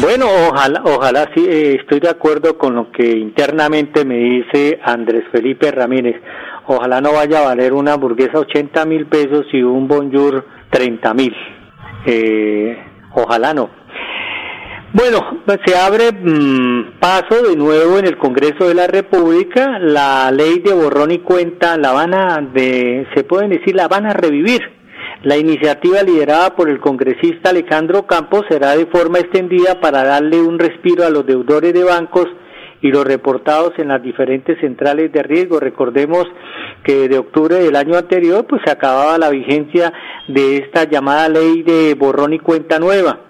Bueno, 0.00 0.26
ojalá, 0.50 0.82
ojalá 0.84 1.30
sí, 1.32 1.46
eh, 1.48 1.76
estoy 1.80 2.00
de 2.00 2.08
acuerdo 2.08 2.58
con 2.58 2.74
lo 2.74 2.90
que 2.90 3.08
internamente 3.18 4.04
me 4.04 4.16
dice 4.16 4.80
Andrés 4.84 5.22
Felipe 5.30 5.70
Ramírez. 5.70 6.16
Ojalá 6.66 7.00
no 7.00 7.12
vaya 7.12 7.40
a 7.40 7.44
valer 7.44 7.74
una 7.74 7.92
hamburguesa 7.92 8.38
80 8.38 8.86
mil 8.86 9.06
pesos 9.06 9.46
y 9.52 9.62
un 9.62 9.86
bonjour 9.86 10.46
30 10.70 11.14
mil. 11.14 11.34
Eh, 12.06 12.76
ojalá 13.12 13.52
no. 13.52 13.68
Bueno, 14.94 15.18
se 15.66 15.76
abre 15.76 16.12
mm, 16.12 17.00
paso 17.00 17.42
de 17.42 17.56
nuevo 17.56 17.98
en 17.98 18.06
el 18.06 18.16
Congreso 18.16 18.68
de 18.68 18.74
la 18.74 18.86
República. 18.86 19.78
La 19.78 20.30
ley 20.30 20.60
de 20.60 20.72
borrón 20.72 21.10
y 21.10 21.18
cuenta 21.18 21.76
la 21.76 21.92
van 21.92 22.14
a, 22.14 22.40
de, 22.40 23.06
se 23.14 23.24
pueden 23.24 23.50
decir, 23.50 23.74
la 23.74 23.88
van 23.88 24.06
a 24.06 24.14
revivir. 24.14 24.60
La 25.22 25.36
iniciativa 25.36 26.02
liderada 26.02 26.54
por 26.54 26.70
el 26.70 26.80
congresista 26.80 27.50
Alejandro 27.50 28.06
Campos 28.06 28.44
será 28.48 28.76
de 28.76 28.86
forma 28.86 29.18
extendida 29.18 29.80
para 29.80 30.04
darle 30.04 30.40
un 30.40 30.58
respiro 30.58 31.04
a 31.04 31.10
los 31.10 31.26
deudores 31.26 31.74
de 31.74 31.82
bancos 31.82 32.26
y 32.84 32.90
los 32.90 33.06
reportados 33.06 33.72
en 33.78 33.88
las 33.88 34.02
diferentes 34.02 34.60
centrales 34.60 35.10
de 35.10 35.22
riesgo. 35.22 35.58
Recordemos 35.58 36.26
que 36.84 37.08
de 37.08 37.16
octubre 37.16 37.54
del 37.54 37.76
año 37.76 37.96
anterior 37.96 38.44
pues 38.46 38.60
se 38.62 38.70
acababa 38.70 39.16
la 39.16 39.30
vigencia 39.30 39.90
de 40.28 40.58
esta 40.58 40.84
llamada 40.84 41.30
ley 41.30 41.62
de 41.62 41.94
borrón 41.94 42.34
y 42.34 42.40
cuenta 42.40 42.78
nueva. 42.78 43.20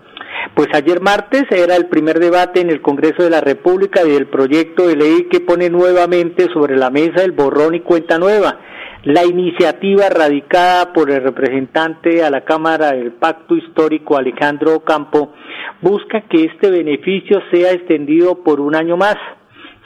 Pues 0.54 0.66
ayer 0.74 1.00
martes 1.00 1.44
era 1.52 1.76
el 1.76 1.86
primer 1.86 2.18
debate 2.18 2.62
en 2.62 2.68
el 2.68 2.82
Congreso 2.82 3.22
de 3.22 3.30
la 3.30 3.40
República 3.40 4.02
del 4.02 4.26
proyecto 4.26 4.88
de 4.88 4.96
ley 4.96 5.28
que 5.30 5.38
pone 5.38 5.70
nuevamente 5.70 6.48
sobre 6.52 6.76
la 6.76 6.90
mesa 6.90 7.22
el 7.22 7.30
borrón 7.30 7.76
y 7.76 7.80
cuenta 7.80 8.18
nueva. 8.18 8.58
La 9.04 9.24
iniciativa 9.24 10.08
radicada 10.08 10.92
por 10.92 11.12
el 11.12 11.22
representante 11.22 12.24
a 12.24 12.30
la 12.30 12.40
Cámara 12.40 12.90
del 12.90 13.12
Pacto 13.12 13.54
Histórico 13.54 14.16
Alejandro 14.16 14.80
Campo 14.80 15.32
busca 15.80 16.22
que 16.22 16.44
este 16.44 16.72
beneficio 16.72 17.40
sea 17.52 17.70
extendido 17.70 18.42
por 18.42 18.60
un 18.60 18.74
año 18.74 18.96
más. 18.96 19.16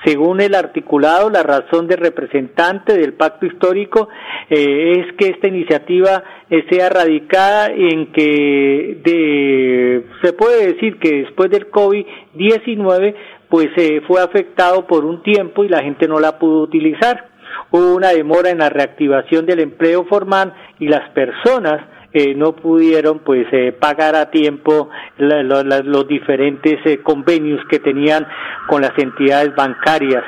Según 0.04 0.40
el 0.40 0.54
articulado, 0.54 1.28
la 1.28 1.42
razón 1.42 1.88
de 1.88 1.96
representante 1.96 2.96
del 2.96 3.14
pacto 3.14 3.46
histórico 3.46 4.08
eh, 4.48 4.92
es 4.96 5.16
que 5.16 5.30
esta 5.30 5.48
iniciativa 5.48 6.22
eh, 6.48 6.64
sea 6.70 6.88
radicada 6.88 7.66
en 7.66 8.12
que 8.12 9.00
de, 9.02 10.04
se 10.22 10.32
puede 10.34 10.72
decir 10.72 10.98
que 10.98 11.22
después 11.22 11.50
del 11.50 11.70
COVID-19 11.70 13.14
pues 13.48 13.68
eh, 13.76 14.02
fue 14.06 14.20
afectado 14.22 14.86
por 14.86 15.04
un 15.04 15.22
tiempo 15.22 15.64
y 15.64 15.68
la 15.68 15.82
gente 15.82 16.06
no 16.06 16.20
la 16.20 16.38
pudo 16.38 16.62
utilizar. 16.62 17.28
Hubo 17.70 17.96
una 17.96 18.10
demora 18.10 18.50
en 18.50 18.58
la 18.58 18.68
reactivación 18.68 19.46
del 19.46 19.60
empleo 19.60 20.04
formal 20.04 20.54
y 20.78 20.86
las 20.86 21.10
personas 21.10 21.82
eh, 22.12 22.34
no 22.34 22.52
pudieron 22.52 23.18
pues 23.18 23.46
eh, 23.52 23.72
pagar 23.72 24.16
a 24.16 24.30
tiempo 24.30 24.88
los 25.18 26.08
diferentes 26.08 26.78
eh, 26.86 27.02
convenios 27.02 27.60
que 27.68 27.80
tenían 27.80 28.26
con 28.66 28.80
las 28.82 28.92
entidades 28.96 29.54
bancarias 29.54 30.24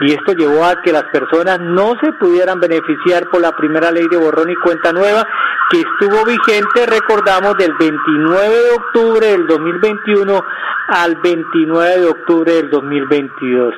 y 0.00 0.12
esto 0.12 0.32
llevó 0.32 0.64
a 0.64 0.82
que 0.82 0.92
las 0.92 1.04
personas 1.04 1.60
no 1.60 1.94
se 2.00 2.12
pudieran 2.14 2.60
beneficiar 2.60 3.28
por 3.30 3.40
la 3.40 3.52
primera 3.56 3.90
ley 3.90 4.06
de 4.08 4.16
borrón 4.16 4.50
y 4.50 4.54
cuenta 4.56 4.92
nueva 4.92 5.26
que 5.70 5.78
estuvo 5.78 6.24
vigente, 6.24 6.86
recordamos, 6.86 7.56
del 7.56 7.72
29 7.78 8.48
de 8.48 8.70
octubre 8.76 9.26
del 9.26 9.46
2021 9.46 10.44
al 10.88 11.16
29 11.16 12.00
de 12.00 12.06
octubre 12.06 12.52
del 12.52 12.70
2022. 12.70 13.74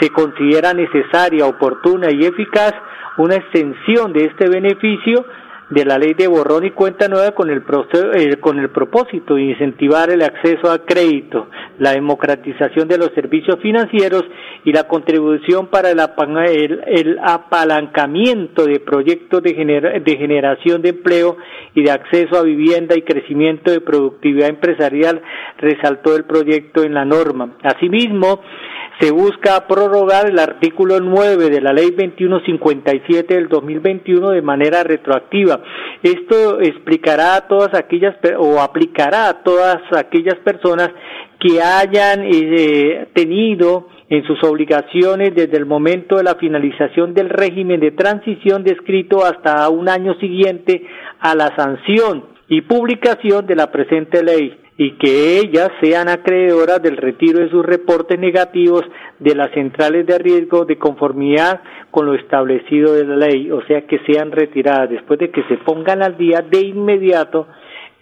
Se 0.00 0.10
considera 0.10 0.72
necesaria, 0.74 1.46
oportuna 1.46 2.10
y 2.10 2.24
eficaz 2.24 2.72
una 3.16 3.36
extensión 3.36 4.12
de 4.12 4.26
este 4.26 4.48
beneficio 4.48 5.24
de 5.74 5.84
la 5.84 5.98
ley 5.98 6.14
de 6.14 6.28
borrón 6.28 6.64
y 6.64 6.70
cuenta 6.70 7.08
nueva 7.08 7.32
con 7.32 7.50
el, 7.50 7.58
eh, 7.58 8.38
el 8.44 8.70
propósito 8.70 9.34
de 9.34 9.42
incentivar 9.42 10.08
el 10.10 10.22
acceso 10.22 10.70
a 10.70 10.84
crédito, 10.84 11.48
la 11.78 11.92
democratización 11.92 12.86
de 12.86 12.98
los 12.98 13.10
servicios 13.14 13.58
financieros 13.60 14.22
y 14.64 14.72
la 14.72 14.84
contribución 14.84 15.66
para 15.66 15.90
el, 15.90 16.00
el, 16.86 17.18
apalancamiento 17.22 18.64
de 18.66 18.78
proyectos 18.80 19.42
de 19.42 19.54
generación 20.16 20.80
de 20.80 20.90
empleo 20.90 21.36
y 21.74 21.82
de 21.82 21.90
acceso 21.90 22.38
a 22.38 22.42
vivienda 22.42 22.96
y 22.96 23.02
crecimiento 23.02 23.72
de 23.72 23.80
productividad 23.80 24.48
empresarial, 24.48 25.20
resaltó 25.58 26.14
el 26.14 26.24
proyecto 26.24 26.84
en 26.84 26.94
la 26.94 27.04
norma. 27.04 27.56
Asimismo, 27.62 28.40
se 29.00 29.10
busca 29.10 29.66
prorrogar 29.66 30.28
el 30.28 30.38
artículo 30.38 31.00
9 31.00 31.50
de 31.50 31.60
la 31.60 31.72
ley 31.72 31.90
2157 31.90 33.34
del 33.34 33.48
2021 33.48 34.30
de 34.30 34.42
manera 34.42 34.84
retroactiva. 34.84 35.60
Esto 36.02 36.60
explicará 36.60 37.36
a 37.36 37.48
todas 37.48 37.74
aquellas 37.74 38.14
o 38.38 38.60
aplicará 38.60 39.28
a 39.28 39.42
todas 39.42 39.80
aquellas 39.96 40.36
personas 40.44 40.90
que 41.40 41.60
hayan 41.60 42.22
eh, 42.24 43.08
tenido 43.14 43.88
en 44.08 44.24
sus 44.24 44.42
obligaciones 44.44 45.34
desde 45.34 45.56
el 45.56 45.66
momento 45.66 46.16
de 46.16 46.22
la 46.22 46.36
finalización 46.36 47.14
del 47.14 47.30
régimen 47.30 47.80
de 47.80 47.90
transición 47.90 48.62
descrito 48.62 49.24
hasta 49.24 49.68
un 49.70 49.88
año 49.88 50.14
siguiente 50.20 50.86
a 51.20 51.34
la 51.34 51.54
sanción 51.56 52.26
y 52.48 52.60
publicación 52.60 53.46
de 53.46 53.56
la 53.56 53.72
presente 53.72 54.22
ley 54.22 54.63
y 54.76 54.92
que 54.92 55.38
ellas 55.38 55.70
sean 55.80 56.08
acreedoras 56.08 56.82
del 56.82 56.96
retiro 56.96 57.38
de 57.38 57.50
sus 57.50 57.64
reportes 57.64 58.18
negativos 58.18 58.82
de 59.20 59.34
las 59.34 59.52
centrales 59.52 60.06
de 60.06 60.18
riesgo 60.18 60.64
de 60.64 60.78
conformidad 60.78 61.60
con 61.90 62.06
lo 62.06 62.14
establecido 62.14 62.94
de 62.94 63.04
la 63.04 63.16
ley, 63.28 63.50
o 63.52 63.64
sea 63.66 63.82
que 63.86 64.00
sean 64.00 64.32
retiradas 64.32 64.90
después 64.90 65.20
de 65.20 65.30
que 65.30 65.44
se 65.44 65.58
pongan 65.58 66.02
al 66.02 66.16
día 66.16 66.40
de 66.40 66.60
inmediato 66.60 67.46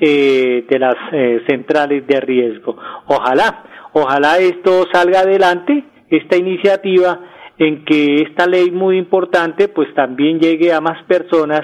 eh, 0.01 0.65
de 0.69 0.79
las 0.79 0.97
eh, 1.13 1.43
centrales 1.47 2.07
de 2.07 2.21
riesgo. 2.21 2.77
Ojalá, 3.07 3.65
ojalá 3.93 4.39
esto 4.39 4.87
salga 4.91 5.21
adelante, 5.21 5.85
esta 6.09 6.37
iniciativa 6.39 7.21
en 7.59 7.85
que 7.85 8.23
esta 8.23 8.47
ley 8.47 8.71
muy 8.71 8.97
importante 8.97 9.69
pues 9.69 9.93
también 9.95 10.41
llegue 10.41 10.73
a 10.73 10.81
más 10.81 11.05
personas 11.05 11.61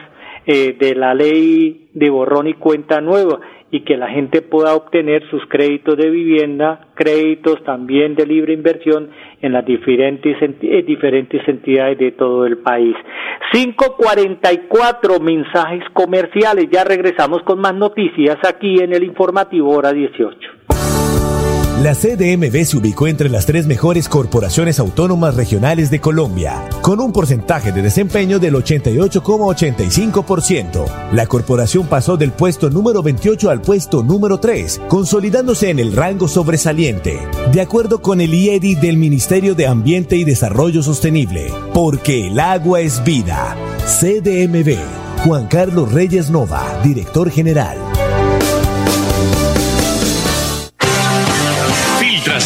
eh, 0.46 0.76
de 0.78 0.94
la 0.94 1.14
ley 1.14 1.88
de 1.94 2.10
borrón 2.10 2.46
y 2.46 2.54
cuenta 2.54 3.00
nueva 3.00 3.40
y 3.70 3.80
que 3.80 3.96
la 3.96 4.08
gente 4.08 4.40
pueda 4.40 4.74
obtener 4.74 5.28
sus 5.30 5.44
créditos 5.46 5.96
de 5.96 6.08
vivienda, 6.08 6.86
créditos 6.94 7.62
también 7.64 8.14
de 8.14 8.24
libre 8.26 8.54
inversión 8.54 9.10
en 9.42 9.52
las 9.52 9.64
diferentes, 9.66 10.36
eh, 10.40 10.82
diferentes 10.86 11.46
entidades 11.46 11.98
de 11.98 12.12
todo 12.12 12.46
el 12.46 12.58
país. 12.58 12.96
544 13.52 15.20
mensajes 15.20 15.84
comerciales. 15.92 16.68
Ya 16.70 16.84
regresamos 16.84 17.42
con 17.42 17.60
más 17.60 17.74
noticias 17.74 18.38
aquí 18.46 18.82
en 18.82 18.94
el 18.94 19.04
informativo 19.04 19.70
hora 19.70 19.92
18. 19.92 20.47
La 21.82 21.94
CDMV 21.94 22.64
se 22.64 22.76
ubicó 22.76 23.06
entre 23.06 23.28
las 23.28 23.46
tres 23.46 23.68
mejores 23.68 24.08
corporaciones 24.08 24.80
autónomas 24.80 25.36
regionales 25.36 25.92
de 25.92 26.00
Colombia, 26.00 26.68
con 26.82 26.98
un 26.98 27.12
porcentaje 27.12 27.70
de 27.70 27.82
desempeño 27.82 28.40
del 28.40 28.54
88,85%. 28.54 31.12
La 31.12 31.28
corporación 31.28 31.86
pasó 31.86 32.16
del 32.16 32.32
puesto 32.32 32.68
número 32.68 33.04
28 33.04 33.48
al 33.48 33.60
puesto 33.60 34.02
número 34.02 34.40
3, 34.40 34.80
consolidándose 34.88 35.70
en 35.70 35.78
el 35.78 35.92
rango 35.92 36.26
sobresaliente, 36.26 37.20
de 37.52 37.60
acuerdo 37.60 38.02
con 38.02 38.20
el 38.20 38.34
IEDI 38.34 38.74
del 38.74 38.96
Ministerio 38.96 39.54
de 39.54 39.68
Ambiente 39.68 40.16
y 40.16 40.24
Desarrollo 40.24 40.82
Sostenible, 40.82 41.52
porque 41.72 42.26
el 42.26 42.40
agua 42.40 42.80
es 42.80 43.04
vida. 43.04 43.56
CDMV. 43.86 44.76
Juan 45.24 45.46
Carlos 45.46 45.92
Reyes 45.92 46.28
Nova, 46.28 46.80
director 46.82 47.30
general. 47.30 47.87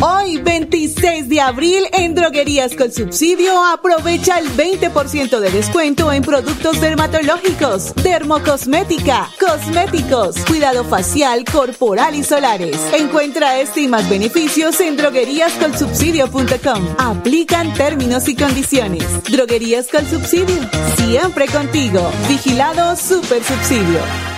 Hoy, 0.00 0.36
26 0.36 1.28
de 1.28 1.40
abril, 1.40 1.84
en 1.92 2.14
Droguerías 2.14 2.76
con 2.76 2.92
Subsidio, 2.92 3.64
aprovecha 3.66 4.38
el 4.38 4.48
20% 4.48 5.40
de 5.40 5.50
descuento 5.50 6.12
en 6.12 6.22
productos 6.22 6.80
dermatológicos, 6.80 7.94
dermocosmética, 7.96 9.28
cosméticos, 9.40 10.36
cuidado 10.46 10.84
facial, 10.84 11.44
corporal 11.44 12.14
y 12.14 12.22
solares. 12.22 12.78
Encuentra 12.92 13.58
este 13.60 13.80
y 13.80 13.88
más 13.88 14.08
beneficios 14.08 14.80
en 14.80 14.96
drogueríascolsubsidio.com. 14.96 16.94
Aplican 16.98 17.74
términos 17.74 18.28
y 18.28 18.36
condiciones. 18.36 19.04
Droguerías 19.24 19.88
con 19.88 20.08
Subsidio, 20.08 20.60
siempre 20.96 21.46
contigo. 21.46 22.08
Vigilado 22.28 22.94
Super 22.94 23.42
Subsidio 23.42 24.37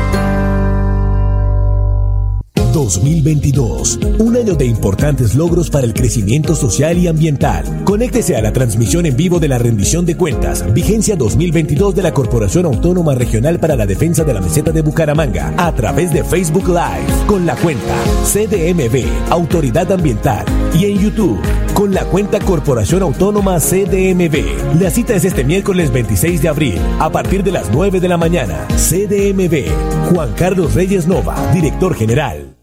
2022. 2.71 3.99
Un 4.19 4.37
año 4.37 4.55
de 4.55 4.65
importantes 4.65 5.35
logros 5.35 5.69
para 5.69 5.85
el 5.85 5.93
crecimiento 5.93 6.55
social 6.55 6.97
y 6.97 7.07
ambiental. 7.07 7.83
Conéctese 7.83 8.35
a 8.35 8.41
la 8.41 8.53
transmisión 8.53 9.05
en 9.05 9.15
vivo 9.17 9.39
de 9.39 9.47
la 9.47 9.57
rendición 9.57 10.05
de 10.05 10.15
cuentas, 10.15 10.71
vigencia 10.73 11.15
2022 11.15 11.95
de 11.95 12.03
la 12.03 12.13
Corporación 12.13 12.65
Autónoma 12.65 13.15
Regional 13.15 13.59
para 13.59 13.75
la 13.75 13.85
Defensa 13.85 14.23
de 14.23 14.33
la 14.33 14.41
Meseta 14.41 14.71
de 14.71 14.81
Bucaramanga, 14.81 15.53
a 15.57 15.73
través 15.75 16.13
de 16.13 16.23
Facebook 16.23 16.67
Live, 16.67 17.25
con 17.27 17.45
la 17.45 17.55
cuenta 17.55 17.95
CDMB, 18.31 19.29
Autoridad 19.29 19.91
Ambiental, 19.91 20.45
y 20.73 20.85
en 20.85 20.99
YouTube, 20.99 21.39
con 21.73 21.93
la 21.93 22.05
cuenta 22.05 22.39
Corporación 22.39 23.01
Autónoma 23.01 23.59
CDMB. 23.59 24.79
La 24.79 24.89
cita 24.89 25.15
es 25.15 25.25
este 25.25 25.43
miércoles 25.43 25.91
26 25.91 26.41
de 26.41 26.47
abril, 26.49 26.79
a 26.99 27.09
partir 27.09 27.43
de 27.43 27.51
las 27.51 27.69
9 27.71 27.99
de 27.99 28.07
la 28.07 28.17
mañana. 28.17 28.67
CDMB, 28.69 30.11
Juan 30.11 30.31
Carlos 30.35 30.73
Reyes 30.73 31.07
Nova, 31.07 31.35
director 31.53 31.93
general. 31.95 32.60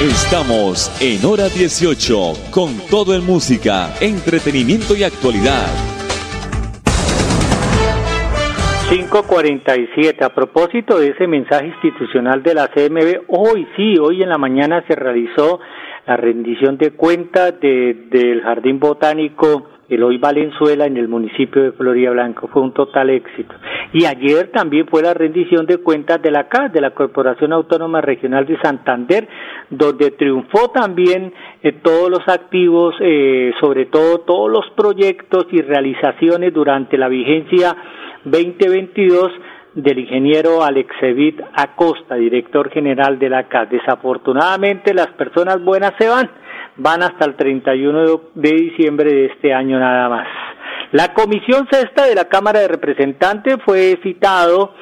Estamos 0.00 0.88
en 1.02 1.22
hora 1.26 1.50
18 1.50 2.50
con 2.50 2.70
todo 2.90 3.14
en 3.14 3.22
música, 3.26 3.92
entretenimiento 4.00 4.96
y 4.96 5.04
actualidad. 5.04 5.68
547. 8.88 10.24
A 10.24 10.34
propósito 10.34 10.98
de 10.98 11.08
ese 11.08 11.26
mensaje 11.26 11.66
institucional 11.66 12.42
de 12.42 12.54
la 12.54 12.68
CMB, 12.68 13.24
hoy 13.28 13.68
sí, 13.76 13.98
hoy 13.98 14.22
en 14.22 14.30
la 14.30 14.38
mañana 14.38 14.82
se 14.88 14.96
realizó 14.96 15.60
la 16.06 16.16
rendición 16.16 16.78
de 16.78 16.92
cuentas 16.92 17.60
del 17.60 18.40
Jardín 18.40 18.80
Botánico 18.80 19.68
Eloy 19.90 20.18
Valenzuela 20.18 20.86
en 20.86 20.96
el 20.96 21.08
municipio 21.08 21.62
de 21.62 21.72
Florida 21.72 22.10
Blanca. 22.10 22.46
Fue 22.46 22.62
un 22.62 22.72
total 22.72 23.10
éxito. 23.10 23.54
Y 23.92 24.04
ayer 24.04 24.50
también 24.52 24.86
fue 24.86 25.02
la 25.02 25.12
rendición 25.12 25.66
de 25.66 25.78
cuentas 25.78 26.22
de 26.22 26.30
la 26.30 26.48
CAS, 26.48 26.72
de 26.72 26.80
la 26.80 26.92
Corporación 26.92 27.52
Autónoma 27.52 28.00
Regional 28.00 28.46
de 28.46 28.56
Santander, 28.60 29.28
donde 29.68 30.12
triunfó 30.12 30.70
también 30.70 31.32
eh, 31.62 31.72
todos 31.82 32.08
los 32.08 32.26
activos, 32.28 32.94
eh, 33.00 33.52
sobre 33.60 33.86
todo 33.86 34.20
todos 34.20 34.50
los 34.50 34.70
proyectos 34.76 35.46
y 35.50 35.60
realizaciones 35.60 36.54
durante 36.54 36.96
la 36.96 37.08
vigencia 37.08 37.76
2022 38.24 39.32
del 39.82 39.98
ingeniero 40.00 40.62
Alexevit 40.62 41.40
Acosta, 41.54 42.14
director 42.14 42.70
general 42.70 43.18
de 43.18 43.28
la 43.28 43.48
CAS. 43.48 43.70
Desafortunadamente 43.70 44.94
las 44.94 45.08
personas 45.08 45.62
buenas 45.62 45.92
se 45.98 46.08
van 46.08 46.30
van 46.76 47.02
hasta 47.02 47.26
el 47.26 47.34
31 47.34 48.20
de 48.34 48.50
diciembre 48.50 49.12
de 49.12 49.26
este 49.26 49.52
año 49.52 49.78
nada 49.78 50.08
más. 50.08 50.28
La 50.92 51.12
comisión 51.12 51.68
sexta 51.70 52.06
de 52.06 52.14
la 52.14 52.24
Cámara 52.24 52.60
de 52.60 52.68
Representantes 52.68 53.56
fue 53.64 53.98
citado 54.02 54.72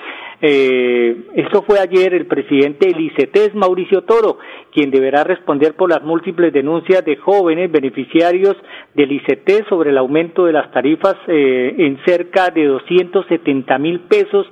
eh, 0.41 1.17
esto 1.35 1.63
fue 1.63 1.81
ayer 1.81 2.15
el 2.15 2.27
presidente 2.27 2.87
del 2.87 3.01
ICETES, 3.01 3.57
Mauricio 3.57 4.03
Toro, 4.03 4.39
quien 4.73 4.91
deberá 4.91 5.25
responder 5.25 5.75
por 5.75 5.91
las 5.91 6.03
múltiples 6.03 6.53
denuncias 6.53 7.05
de 7.05 7.17
jóvenes 7.17 7.73
beneficiarios 7.73 8.57
del 8.95 9.11
ICETES 9.11 9.65
sobre 9.69 9.91
el 9.91 9.99
aumento 9.99 10.45
de 10.45 10.53
las 10.53 10.71
tarifas 10.71 11.17
eh, 11.27 11.75
en 11.79 11.99
cerca 12.07 12.51
de 12.51 12.67
270 12.67 13.79
mil 13.79 14.01
pesos 14.01 14.47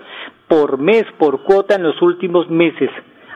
por 0.48 0.78
mes 0.78 1.04
por 1.18 1.42
cuota 1.42 1.74
en 1.74 1.82
los 1.82 2.00
últimos 2.02 2.48
meses. 2.50 2.90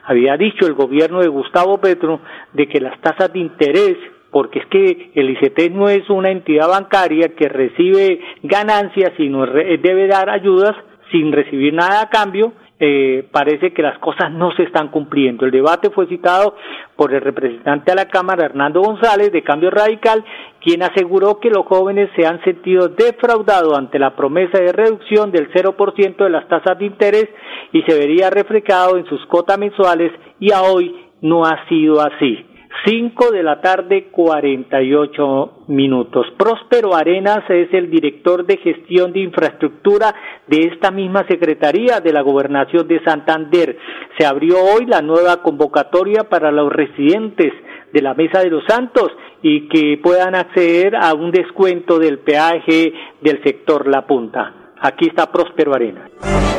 Había 0.05 0.37
dicho 0.37 0.67
el 0.67 0.75
gobierno 0.75 1.21
de 1.21 1.29
Gustavo 1.29 1.79
Petro 1.79 2.21
de 2.53 2.69
que 2.69 2.81
las 2.81 3.01
tasas 3.01 3.33
de 3.33 3.39
interés 3.39 3.97
porque 4.31 4.61
es 4.61 4.67
que 4.67 5.11
el 5.15 5.31
ICT 5.31 5.73
no 5.73 5.89
es 5.89 6.09
una 6.09 6.31
entidad 6.31 6.69
bancaria 6.69 7.35
que 7.35 7.49
recibe 7.49 8.21
ganancias, 8.43 9.13
sino 9.17 9.45
debe 9.45 10.07
dar 10.07 10.31
ayudas 10.31 10.77
sin 11.11 11.33
recibir 11.33 11.75
nada 11.75 12.03
a 12.03 12.09
cambio 12.11 12.53
eh, 12.83 13.29
parece 13.31 13.75
que 13.75 13.83
las 13.83 13.99
cosas 13.99 14.33
no 14.33 14.53
se 14.53 14.63
están 14.63 14.89
cumpliendo. 14.89 15.45
El 15.45 15.51
debate 15.51 15.91
fue 15.91 16.07
citado 16.07 16.57
por 16.97 17.13
el 17.13 17.21
representante 17.21 17.93
a 17.93 17.95
la 17.95 18.07
Cámara, 18.07 18.47
Hernando 18.47 18.81
González, 18.81 19.31
de 19.33 19.43
Cambio 19.43 19.71
Radical, 19.71 20.25
quien 20.65 20.83
aseguró 20.83 21.39
que 21.41 21.51
los 21.51 21.67
jóvenes 21.67 22.09
se 22.17 22.27
han 22.27 22.43
sentido 22.43 22.89
defraudados 22.89 23.77
ante 23.77 23.99
la 23.99 24.17
promesa 24.17 24.59
de 24.59 24.73
reducción 24.73 25.31
del 25.31 25.53
0% 25.53 26.17
de 26.17 26.31
las 26.31 26.49
tasas 26.49 26.79
de 26.79 26.87
interés 26.87 27.29
y 27.73 27.83
se 27.83 27.99
vería 27.99 28.31
reflejado 28.31 28.97
en 28.97 29.05
sus 29.07 29.25
cotas 29.27 29.59
mensuales 29.59 30.13
y 30.39 30.51
a 30.53 30.63
hoy 30.63 30.97
no 31.21 31.45
ha 31.45 31.69
sido 31.69 32.01
así. 32.01 32.50
5 32.85 33.33
de 33.33 33.43
la 33.43 33.61
tarde 33.61 34.09
48 34.11 35.65
minutos. 35.69 36.27
Próspero 36.39 36.95
Arenas 36.95 37.41
es 37.49 37.73
el 37.75 37.91
director 37.91 38.47
de 38.47 38.57
gestión 38.59 39.13
de 39.13 39.21
infraestructura 39.21 40.15
de 40.47 40.69
esta 40.73 40.91
misma 40.91 41.27
Secretaría 41.29 42.01
de 42.01 42.13
la 42.13 42.23
Gobernación 42.23 42.87
de 42.89 43.03
Santander. 43.03 43.77
Se 44.19 44.25
abrió 44.25 44.57
hoy 44.59 44.87
la 44.87 45.03
nueva 45.03 45.43
convocatoria 45.43 46.29
para 46.29 46.51
los 46.53 46.73
residentes 46.73 47.53
de 47.93 48.03
la 48.03 48.15
Mesa 48.15 48.41
de 48.41 48.51
los 48.51 48.65
Santos 48.67 49.11
y 49.43 49.69
que 49.69 49.99
puedan 50.03 50.35
acceder 50.35 50.95
a 50.97 51.13
un 51.13 51.33
descuento 51.33 51.99
del 51.99 52.21
peaje 52.21 52.93
del 53.21 53.43
sector 53.43 53.89
La 53.89 54.07
Punta. 54.07 54.60
Aquí 54.83 55.09
está 55.09 55.31
Próspero 55.31 55.75
Arenas. 55.75 56.11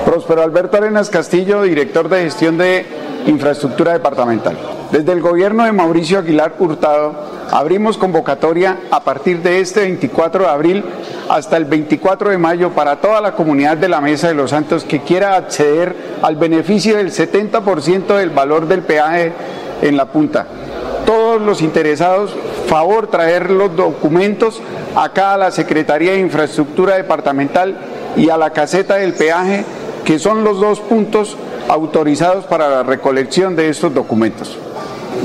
Próspero 0.06 0.44
Alberto 0.44 0.78
Arenas 0.78 1.10
Castillo, 1.10 1.64
director 1.64 2.08
de 2.08 2.24
gestión 2.24 2.56
de 2.56 2.86
infraestructura 3.26 3.94
departamental. 3.94 4.56
Desde 4.92 5.12
el 5.12 5.22
gobierno 5.22 5.64
de 5.66 5.72
Mauricio 5.72 6.20
Aguilar 6.20 6.54
Hurtado 6.60 7.16
abrimos 7.50 7.98
convocatoria 7.98 8.78
a 8.92 9.04
partir 9.04 9.42
de 9.42 9.60
este 9.60 9.82
24 9.82 10.44
de 10.44 10.50
abril 10.50 10.84
hasta 11.30 11.58
el 11.58 11.66
24 11.66 12.30
de 12.30 12.38
mayo 12.38 12.72
para 12.72 12.98
toda 12.98 13.22
la 13.22 13.32
comunidad 13.32 13.78
de 13.78 13.90
la 13.90 14.02
Mesa 14.02 14.28
de 14.28 14.36
los 14.36 14.52
Santos 14.52 14.84
que 14.84 15.02
quiera 15.02 15.36
acceder 15.36 15.96
al 16.22 16.36
beneficio 16.36 16.98
del 16.98 17.12
70% 17.12 18.18
del 18.18 18.30
valor 18.30 18.68
del 18.68 18.84
peaje 18.84 19.34
en 19.82 19.98
la 19.98 20.06
punta. 20.06 20.46
todos 21.06 21.42
los 21.42 21.62
interesados, 21.62 22.36
favor 22.68 23.08
traer 23.08 23.50
los 23.50 23.76
documentos 23.76 24.62
acá 24.96 25.34
a 25.34 25.38
la 25.38 25.52
Secretaría 25.52 26.12
de 26.12 26.20
Infraestructura 26.20 26.96
Departamental 26.96 27.76
y 28.16 28.30
a 28.30 28.38
la 28.38 28.52
caseta 28.52 28.96
del 28.96 29.14
peaje, 29.14 29.66
que 30.06 30.20
son 30.20 30.44
los 30.44 30.60
dos 30.60 30.80
puntos 30.80 31.38
autorizados 31.68 32.46
para 32.46 32.70
la 32.70 32.84
recolección 32.84 33.56
de 33.56 33.70
estos 33.70 33.94
documentos. 33.94 34.58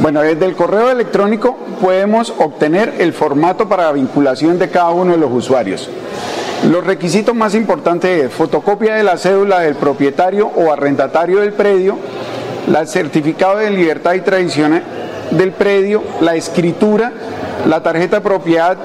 Bueno, 0.01 0.21
desde 0.21 0.45
el 0.45 0.55
correo 0.55 0.91
electrónico 0.91 1.57
podemos 1.81 2.33
obtener 2.39 2.95
el 2.99 3.13
formato 3.13 3.69
para 3.69 3.85
la 3.85 3.93
vinculación 3.93 4.59
de 4.59 4.69
cada 4.69 4.91
uno 4.91 5.13
de 5.13 5.19
los 5.19 5.33
usuarios. 5.33 5.89
Los 6.71 6.85
requisitos 6.85 7.35
más 7.35 7.55
importantes 7.55 8.25
es 8.25 8.33
fotocopia 8.33 8.95
de 8.95 9.03
la 9.03 9.17
cédula 9.17 9.61
del 9.61 9.77
propietario 9.77 10.49
o 10.49 10.73
arrendatario 10.73 11.41
del 11.41 11.53
predio, 11.53 11.97
el 12.67 12.89
certificado 12.89 13.59
de 13.59 13.71
libertad 13.71 14.15
y 14.15 14.21
tradición 14.21 14.81
del 15.31 15.53
predio, 15.53 16.03
la 16.21 16.35
escritura, 16.35 17.13
la 17.67 17.83
tarjeta 17.83 18.17
de 18.17 18.23
propiedad 18.23 18.77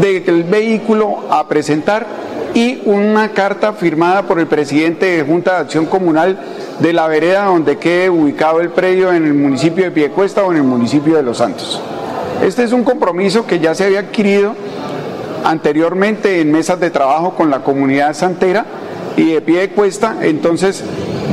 del 0.00 0.44
vehículo 0.44 1.24
a 1.30 1.46
presentar 1.48 2.19
y 2.60 2.82
una 2.84 3.30
carta 3.30 3.72
firmada 3.72 4.24
por 4.24 4.38
el 4.38 4.46
presidente 4.46 5.06
de 5.06 5.22
Junta 5.22 5.54
de 5.54 5.60
Acción 5.60 5.86
Comunal 5.86 6.38
de 6.78 6.92
la 6.92 7.06
vereda 7.06 7.46
donde 7.46 7.78
quede 7.78 8.10
ubicado 8.10 8.60
el 8.60 8.68
predio 8.68 9.14
en 9.14 9.24
el 9.24 9.32
municipio 9.32 9.84
de 9.84 9.90
Piedecuesta 9.90 10.44
o 10.44 10.50
en 10.50 10.58
el 10.58 10.64
municipio 10.64 11.16
de 11.16 11.22
Los 11.22 11.38
Santos. 11.38 11.80
Este 12.44 12.62
es 12.62 12.72
un 12.72 12.84
compromiso 12.84 13.46
que 13.46 13.60
ya 13.60 13.74
se 13.74 13.84
había 13.84 14.00
adquirido 14.00 14.54
anteriormente 15.42 16.42
en 16.42 16.52
mesas 16.52 16.78
de 16.78 16.90
trabajo 16.90 17.34
con 17.34 17.48
la 17.48 17.60
comunidad 17.60 18.12
santera 18.12 18.66
y 19.16 19.32
de 19.32 19.40
pie 19.40 19.60
de 19.60 19.70
cuesta, 19.70 20.18
entonces 20.20 20.84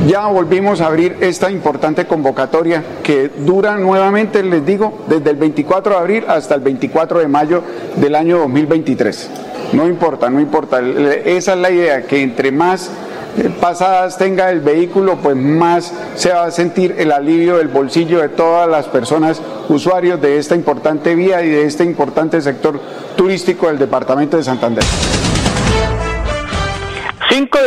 ya 0.06 0.28
volvimos 0.28 0.80
a 0.80 0.86
abrir 0.86 1.18
esta 1.20 1.50
importante 1.50 2.06
convocatoria 2.06 2.82
que 3.02 3.28
dura 3.28 3.76
nuevamente, 3.76 4.42
les 4.42 4.64
digo, 4.64 5.04
desde 5.06 5.28
el 5.28 5.36
24 5.36 5.92
de 5.92 5.98
abril 5.98 6.24
hasta 6.26 6.54
el 6.54 6.62
24 6.62 7.18
de 7.18 7.28
mayo 7.28 7.62
del 7.96 8.14
año 8.14 8.38
2023. 8.38 9.47
No 9.72 9.86
importa, 9.86 10.30
no 10.30 10.40
importa, 10.40 10.80
esa 10.80 11.52
es 11.52 11.58
la 11.58 11.70
idea, 11.70 12.06
que 12.06 12.22
entre 12.22 12.50
más 12.50 12.90
eh, 13.36 13.50
pasadas 13.60 14.16
tenga 14.16 14.50
el 14.50 14.60
vehículo, 14.60 15.16
pues 15.16 15.36
más 15.36 15.92
se 16.14 16.30
va 16.30 16.44
a 16.44 16.50
sentir 16.50 16.96
el 16.98 17.12
alivio 17.12 17.58
del 17.58 17.68
bolsillo 17.68 18.20
de 18.20 18.30
todas 18.30 18.68
las 18.68 18.86
personas 18.86 19.42
usuarios 19.68 20.20
de 20.20 20.38
esta 20.38 20.54
importante 20.54 21.14
vía 21.14 21.42
y 21.42 21.50
de 21.50 21.64
este 21.64 21.84
importante 21.84 22.40
sector 22.40 22.80
turístico 23.16 23.66
del 23.66 23.78
departamento 23.78 24.38
de 24.38 24.44
Santander. 24.44 24.84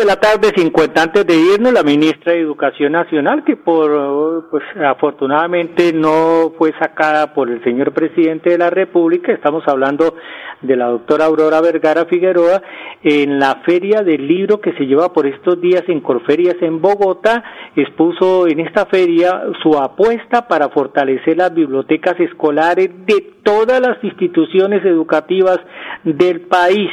5 0.02 0.04
de 0.04 0.06
la 0.06 0.20
tarde, 0.20 0.52
50 0.56 1.02
antes 1.02 1.28
de 1.28 1.36
irnos, 1.36 1.74
la 1.74 1.84
ministra 1.84 2.34
de 2.34 2.40
Educación 2.40 2.94
Nacional, 2.94 3.44
que 3.44 3.56
por, 3.56 4.50
pues 4.50 4.64
afortunadamente 4.84 5.94
no 5.94 6.54
fue 6.58 6.74
sacada 6.80 7.34
por 7.34 7.50
el 7.50 7.64
señor 7.64 7.94
presidente 7.94 8.50
de 8.50 8.58
la 8.58 8.70
República, 8.70 9.32
estamos 9.32 9.64
hablando 9.68 10.16
de 10.62 10.76
la 10.76 10.88
doctora 10.88 11.26
Aurora 11.26 11.62
Vergara 11.62 12.06
Figueroa, 12.06 12.62
en 13.04 13.40
la 13.40 13.62
feria 13.66 14.02
del 14.02 14.28
libro 14.28 14.60
que 14.60 14.74
se 14.74 14.86
lleva 14.86 15.14
por 15.14 15.28
estos 15.28 15.62
días 15.62 15.84
en 15.88 16.02
Corferias 16.02 16.56
en 16.62 16.82
Bogotá, 16.82 17.44
expuso 17.76 18.48
en 18.48 18.60
esta 18.60 18.86
feria 18.88 19.44
su 19.62 19.78
apuesta 19.78 20.48
para 20.48 20.70
fortalecer 20.70 21.38
las 21.38 21.54
bibliotecas 21.54 22.20
escolares 22.20 22.90
de 23.06 23.34
todas 23.44 23.80
las 23.80 24.04
instituciones 24.04 24.84
educativas 24.86 25.60
del 26.04 26.42
país 26.42 26.90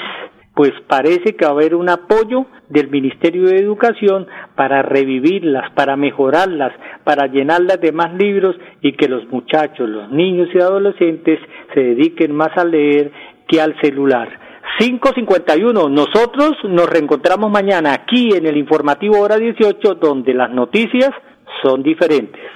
pues 0.59 0.73
parece 0.89 1.37
que 1.37 1.45
va 1.45 1.53
a 1.53 1.55
haber 1.55 1.77
un 1.77 1.89
apoyo 1.89 2.47
del 2.69 2.91
Ministerio 2.91 3.45
de 3.45 3.61
Educación 3.61 4.27
para 4.57 4.83
revivirlas, 4.83 5.71
para 5.75 5.95
mejorarlas, 5.95 6.73
para 7.05 7.29
llenarlas 7.29 7.81
de 7.81 7.93
más 7.93 8.13
libros 8.15 8.57
y 8.83 8.95
que 8.95 9.07
los 9.07 9.25
muchachos, 9.29 9.89
los 9.89 10.11
niños 10.11 10.49
y 10.53 10.59
adolescentes 10.59 11.39
se 11.73 11.81
dediquen 11.81 12.35
más 12.35 12.57
a 12.57 12.65
leer 12.65 13.13
que 13.47 13.61
al 13.61 13.81
celular. 13.81 14.29
551. 14.81 15.89
Nosotros 15.91 16.57
nos 16.65 16.91
reencontramos 16.91 17.53
mañana 17.53 17.93
aquí 17.93 18.31
en 18.35 18.45
el 18.45 18.57
informativo 18.57 19.21
hora 19.21 19.37
18 19.37 19.95
donde 19.95 20.35
las 20.35 20.51
noticias 20.51 21.13
son 21.63 21.85
diferentes. 21.85 22.48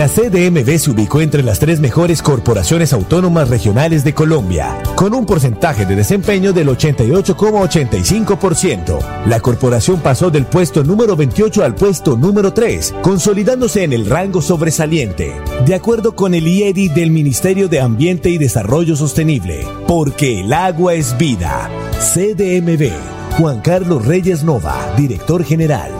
La 0.00 0.08
CDMB 0.08 0.78
se 0.78 0.90
ubicó 0.90 1.20
entre 1.20 1.42
las 1.42 1.58
tres 1.58 1.78
mejores 1.78 2.22
corporaciones 2.22 2.94
autónomas 2.94 3.50
regionales 3.50 4.02
de 4.02 4.14
Colombia, 4.14 4.78
con 4.94 5.12
un 5.12 5.26
porcentaje 5.26 5.84
de 5.84 5.94
desempeño 5.94 6.54
del 6.54 6.68
88,85%. 6.68 9.26
La 9.26 9.40
corporación 9.40 10.00
pasó 10.00 10.30
del 10.30 10.46
puesto 10.46 10.82
número 10.84 11.16
28 11.16 11.62
al 11.62 11.74
puesto 11.74 12.16
número 12.16 12.54
3, 12.54 12.94
consolidándose 13.02 13.84
en 13.84 13.92
el 13.92 14.06
rango 14.06 14.40
sobresaliente, 14.40 15.34
de 15.66 15.74
acuerdo 15.74 16.16
con 16.16 16.32
el 16.32 16.48
IEDI 16.48 16.88
del 16.88 17.10
Ministerio 17.10 17.68
de 17.68 17.82
Ambiente 17.82 18.30
y 18.30 18.38
Desarrollo 18.38 18.96
Sostenible, 18.96 19.66
porque 19.86 20.40
el 20.40 20.54
agua 20.54 20.94
es 20.94 21.18
vida. 21.18 21.68
CDMB, 22.14 22.90
Juan 23.36 23.60
Carlos 23.60 24.06
Reyes 24.06 24.44
Nova, 24.44 24.94
director 24.96 25.44
general. 25.44 25.99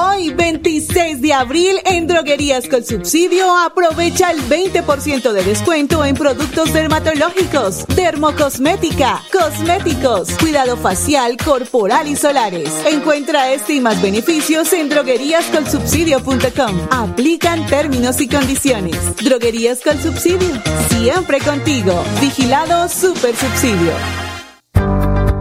Hoy, 0.00 0.32
26 0.32 1.20
de 1.20 1.32
abril, 1.32 1.80
en 1.84 2.06
Droguerías 2.06 2.68
con 2.68 2.84
Subsidio, 2.84 3.52
aprovecha 3.58 4.30
el 4.30 4.40
20% 4.48 5.32
de 5.32 5.42
descuento 5.42 6.04
en 6.04 6.14
productos 6.14 6.72
dermatológicos, 6.72 7.84
dermocosmética, 7.96 9.20
cosméticos, 9.32 10.30
cuidado 10.38 10.76
facial, 10.76 11.36
corporal 11.36 12.06
y 12.06 12.14
solares. 12.14 12.70
Encuentra 12.86 13.52
este 13.52 13.74
y 13.74 13.80
más 13.80 14.00
beneficios 14.00 14.72
en 14.72 14.88
drogueríascolsubsidio.com. 14.88 16.88
Aplican 16.92 17.66
términos 17.66 18.20
y 18.20 18.28
condiciones. 18.28 19.16
Droguerías 19.16 19.80
con 19.80 20.00
Subsidio, 20.00 20.62
siempre 20.90 21.40
contigo. 21.40 22.04
Vigilado 22.20 22.88
Super 22.88 23.34
Subsidio. 23.34 24.27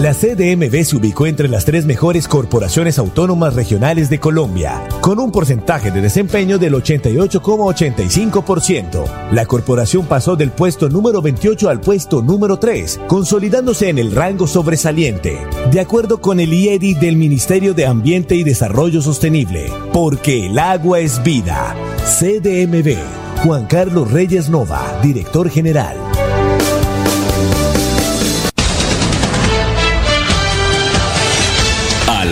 La 0.00 0.14
CDMB 0.14 0.82
se 0.82 0.96
ubicó 0.96 1.26
entre 1.26 1.46
las 1.46 1.66
tres 1.66 1.84
mejores 1.84 2.26
corporaciones 2.26 2.98
autónomas 2.98 3.54
regionales 3.54 4.08
de 4.08 4.18
Colombia, 4.18 4.82
con 5.02 5.18
un 5.18 5.30
porcentaje 5.30 5.90
de 5.90 6.00
desempeño 6.00 6.56
del 6.56 6.72
88,85%. 6.72 9.04
La 9.30 9.44
corporación 9.44 10.06
pasó 10.06 10.36
del 10.36 10.52
puesto 10.52 10.88
número 10.88 11.20
28 11.20 11.68
al 11.68 11.82
puesto 11.82 12.22
número 12.22 12.58
3, 12.58 12.98
consolidándose 13.08 13.90
en 13.90 13.98
el 13.98 14.12
rango 14.12 14.46
sobresaliente, 14.46 15.38
de 15.70 15.80
acuerdo 15.80 16.22
con 16.22 16.40
el 16.40 16.54
IEDI 16.54 16.94
del 16.94 17.16
Ministerio 17.16 17.74
de 17.74 17.84
Ambiente 17.84 18.36
y 18.36 18.42
Desarrollo 18.42 19.02
Sostenible, 19.02 19.70
porque 19.92 20.46
el 20.46 20.58
agua 20.58 21.00
es 21.00 21.22
vida. 21.22 21.76
CDMB, 22.18 22.96
Juan 23.44 23.66
Carlos 23.66 24.10
Reyes 24.10 24.48
Nova, 24.48 24.98
director 25.02 25.50
general. 25.50 26.09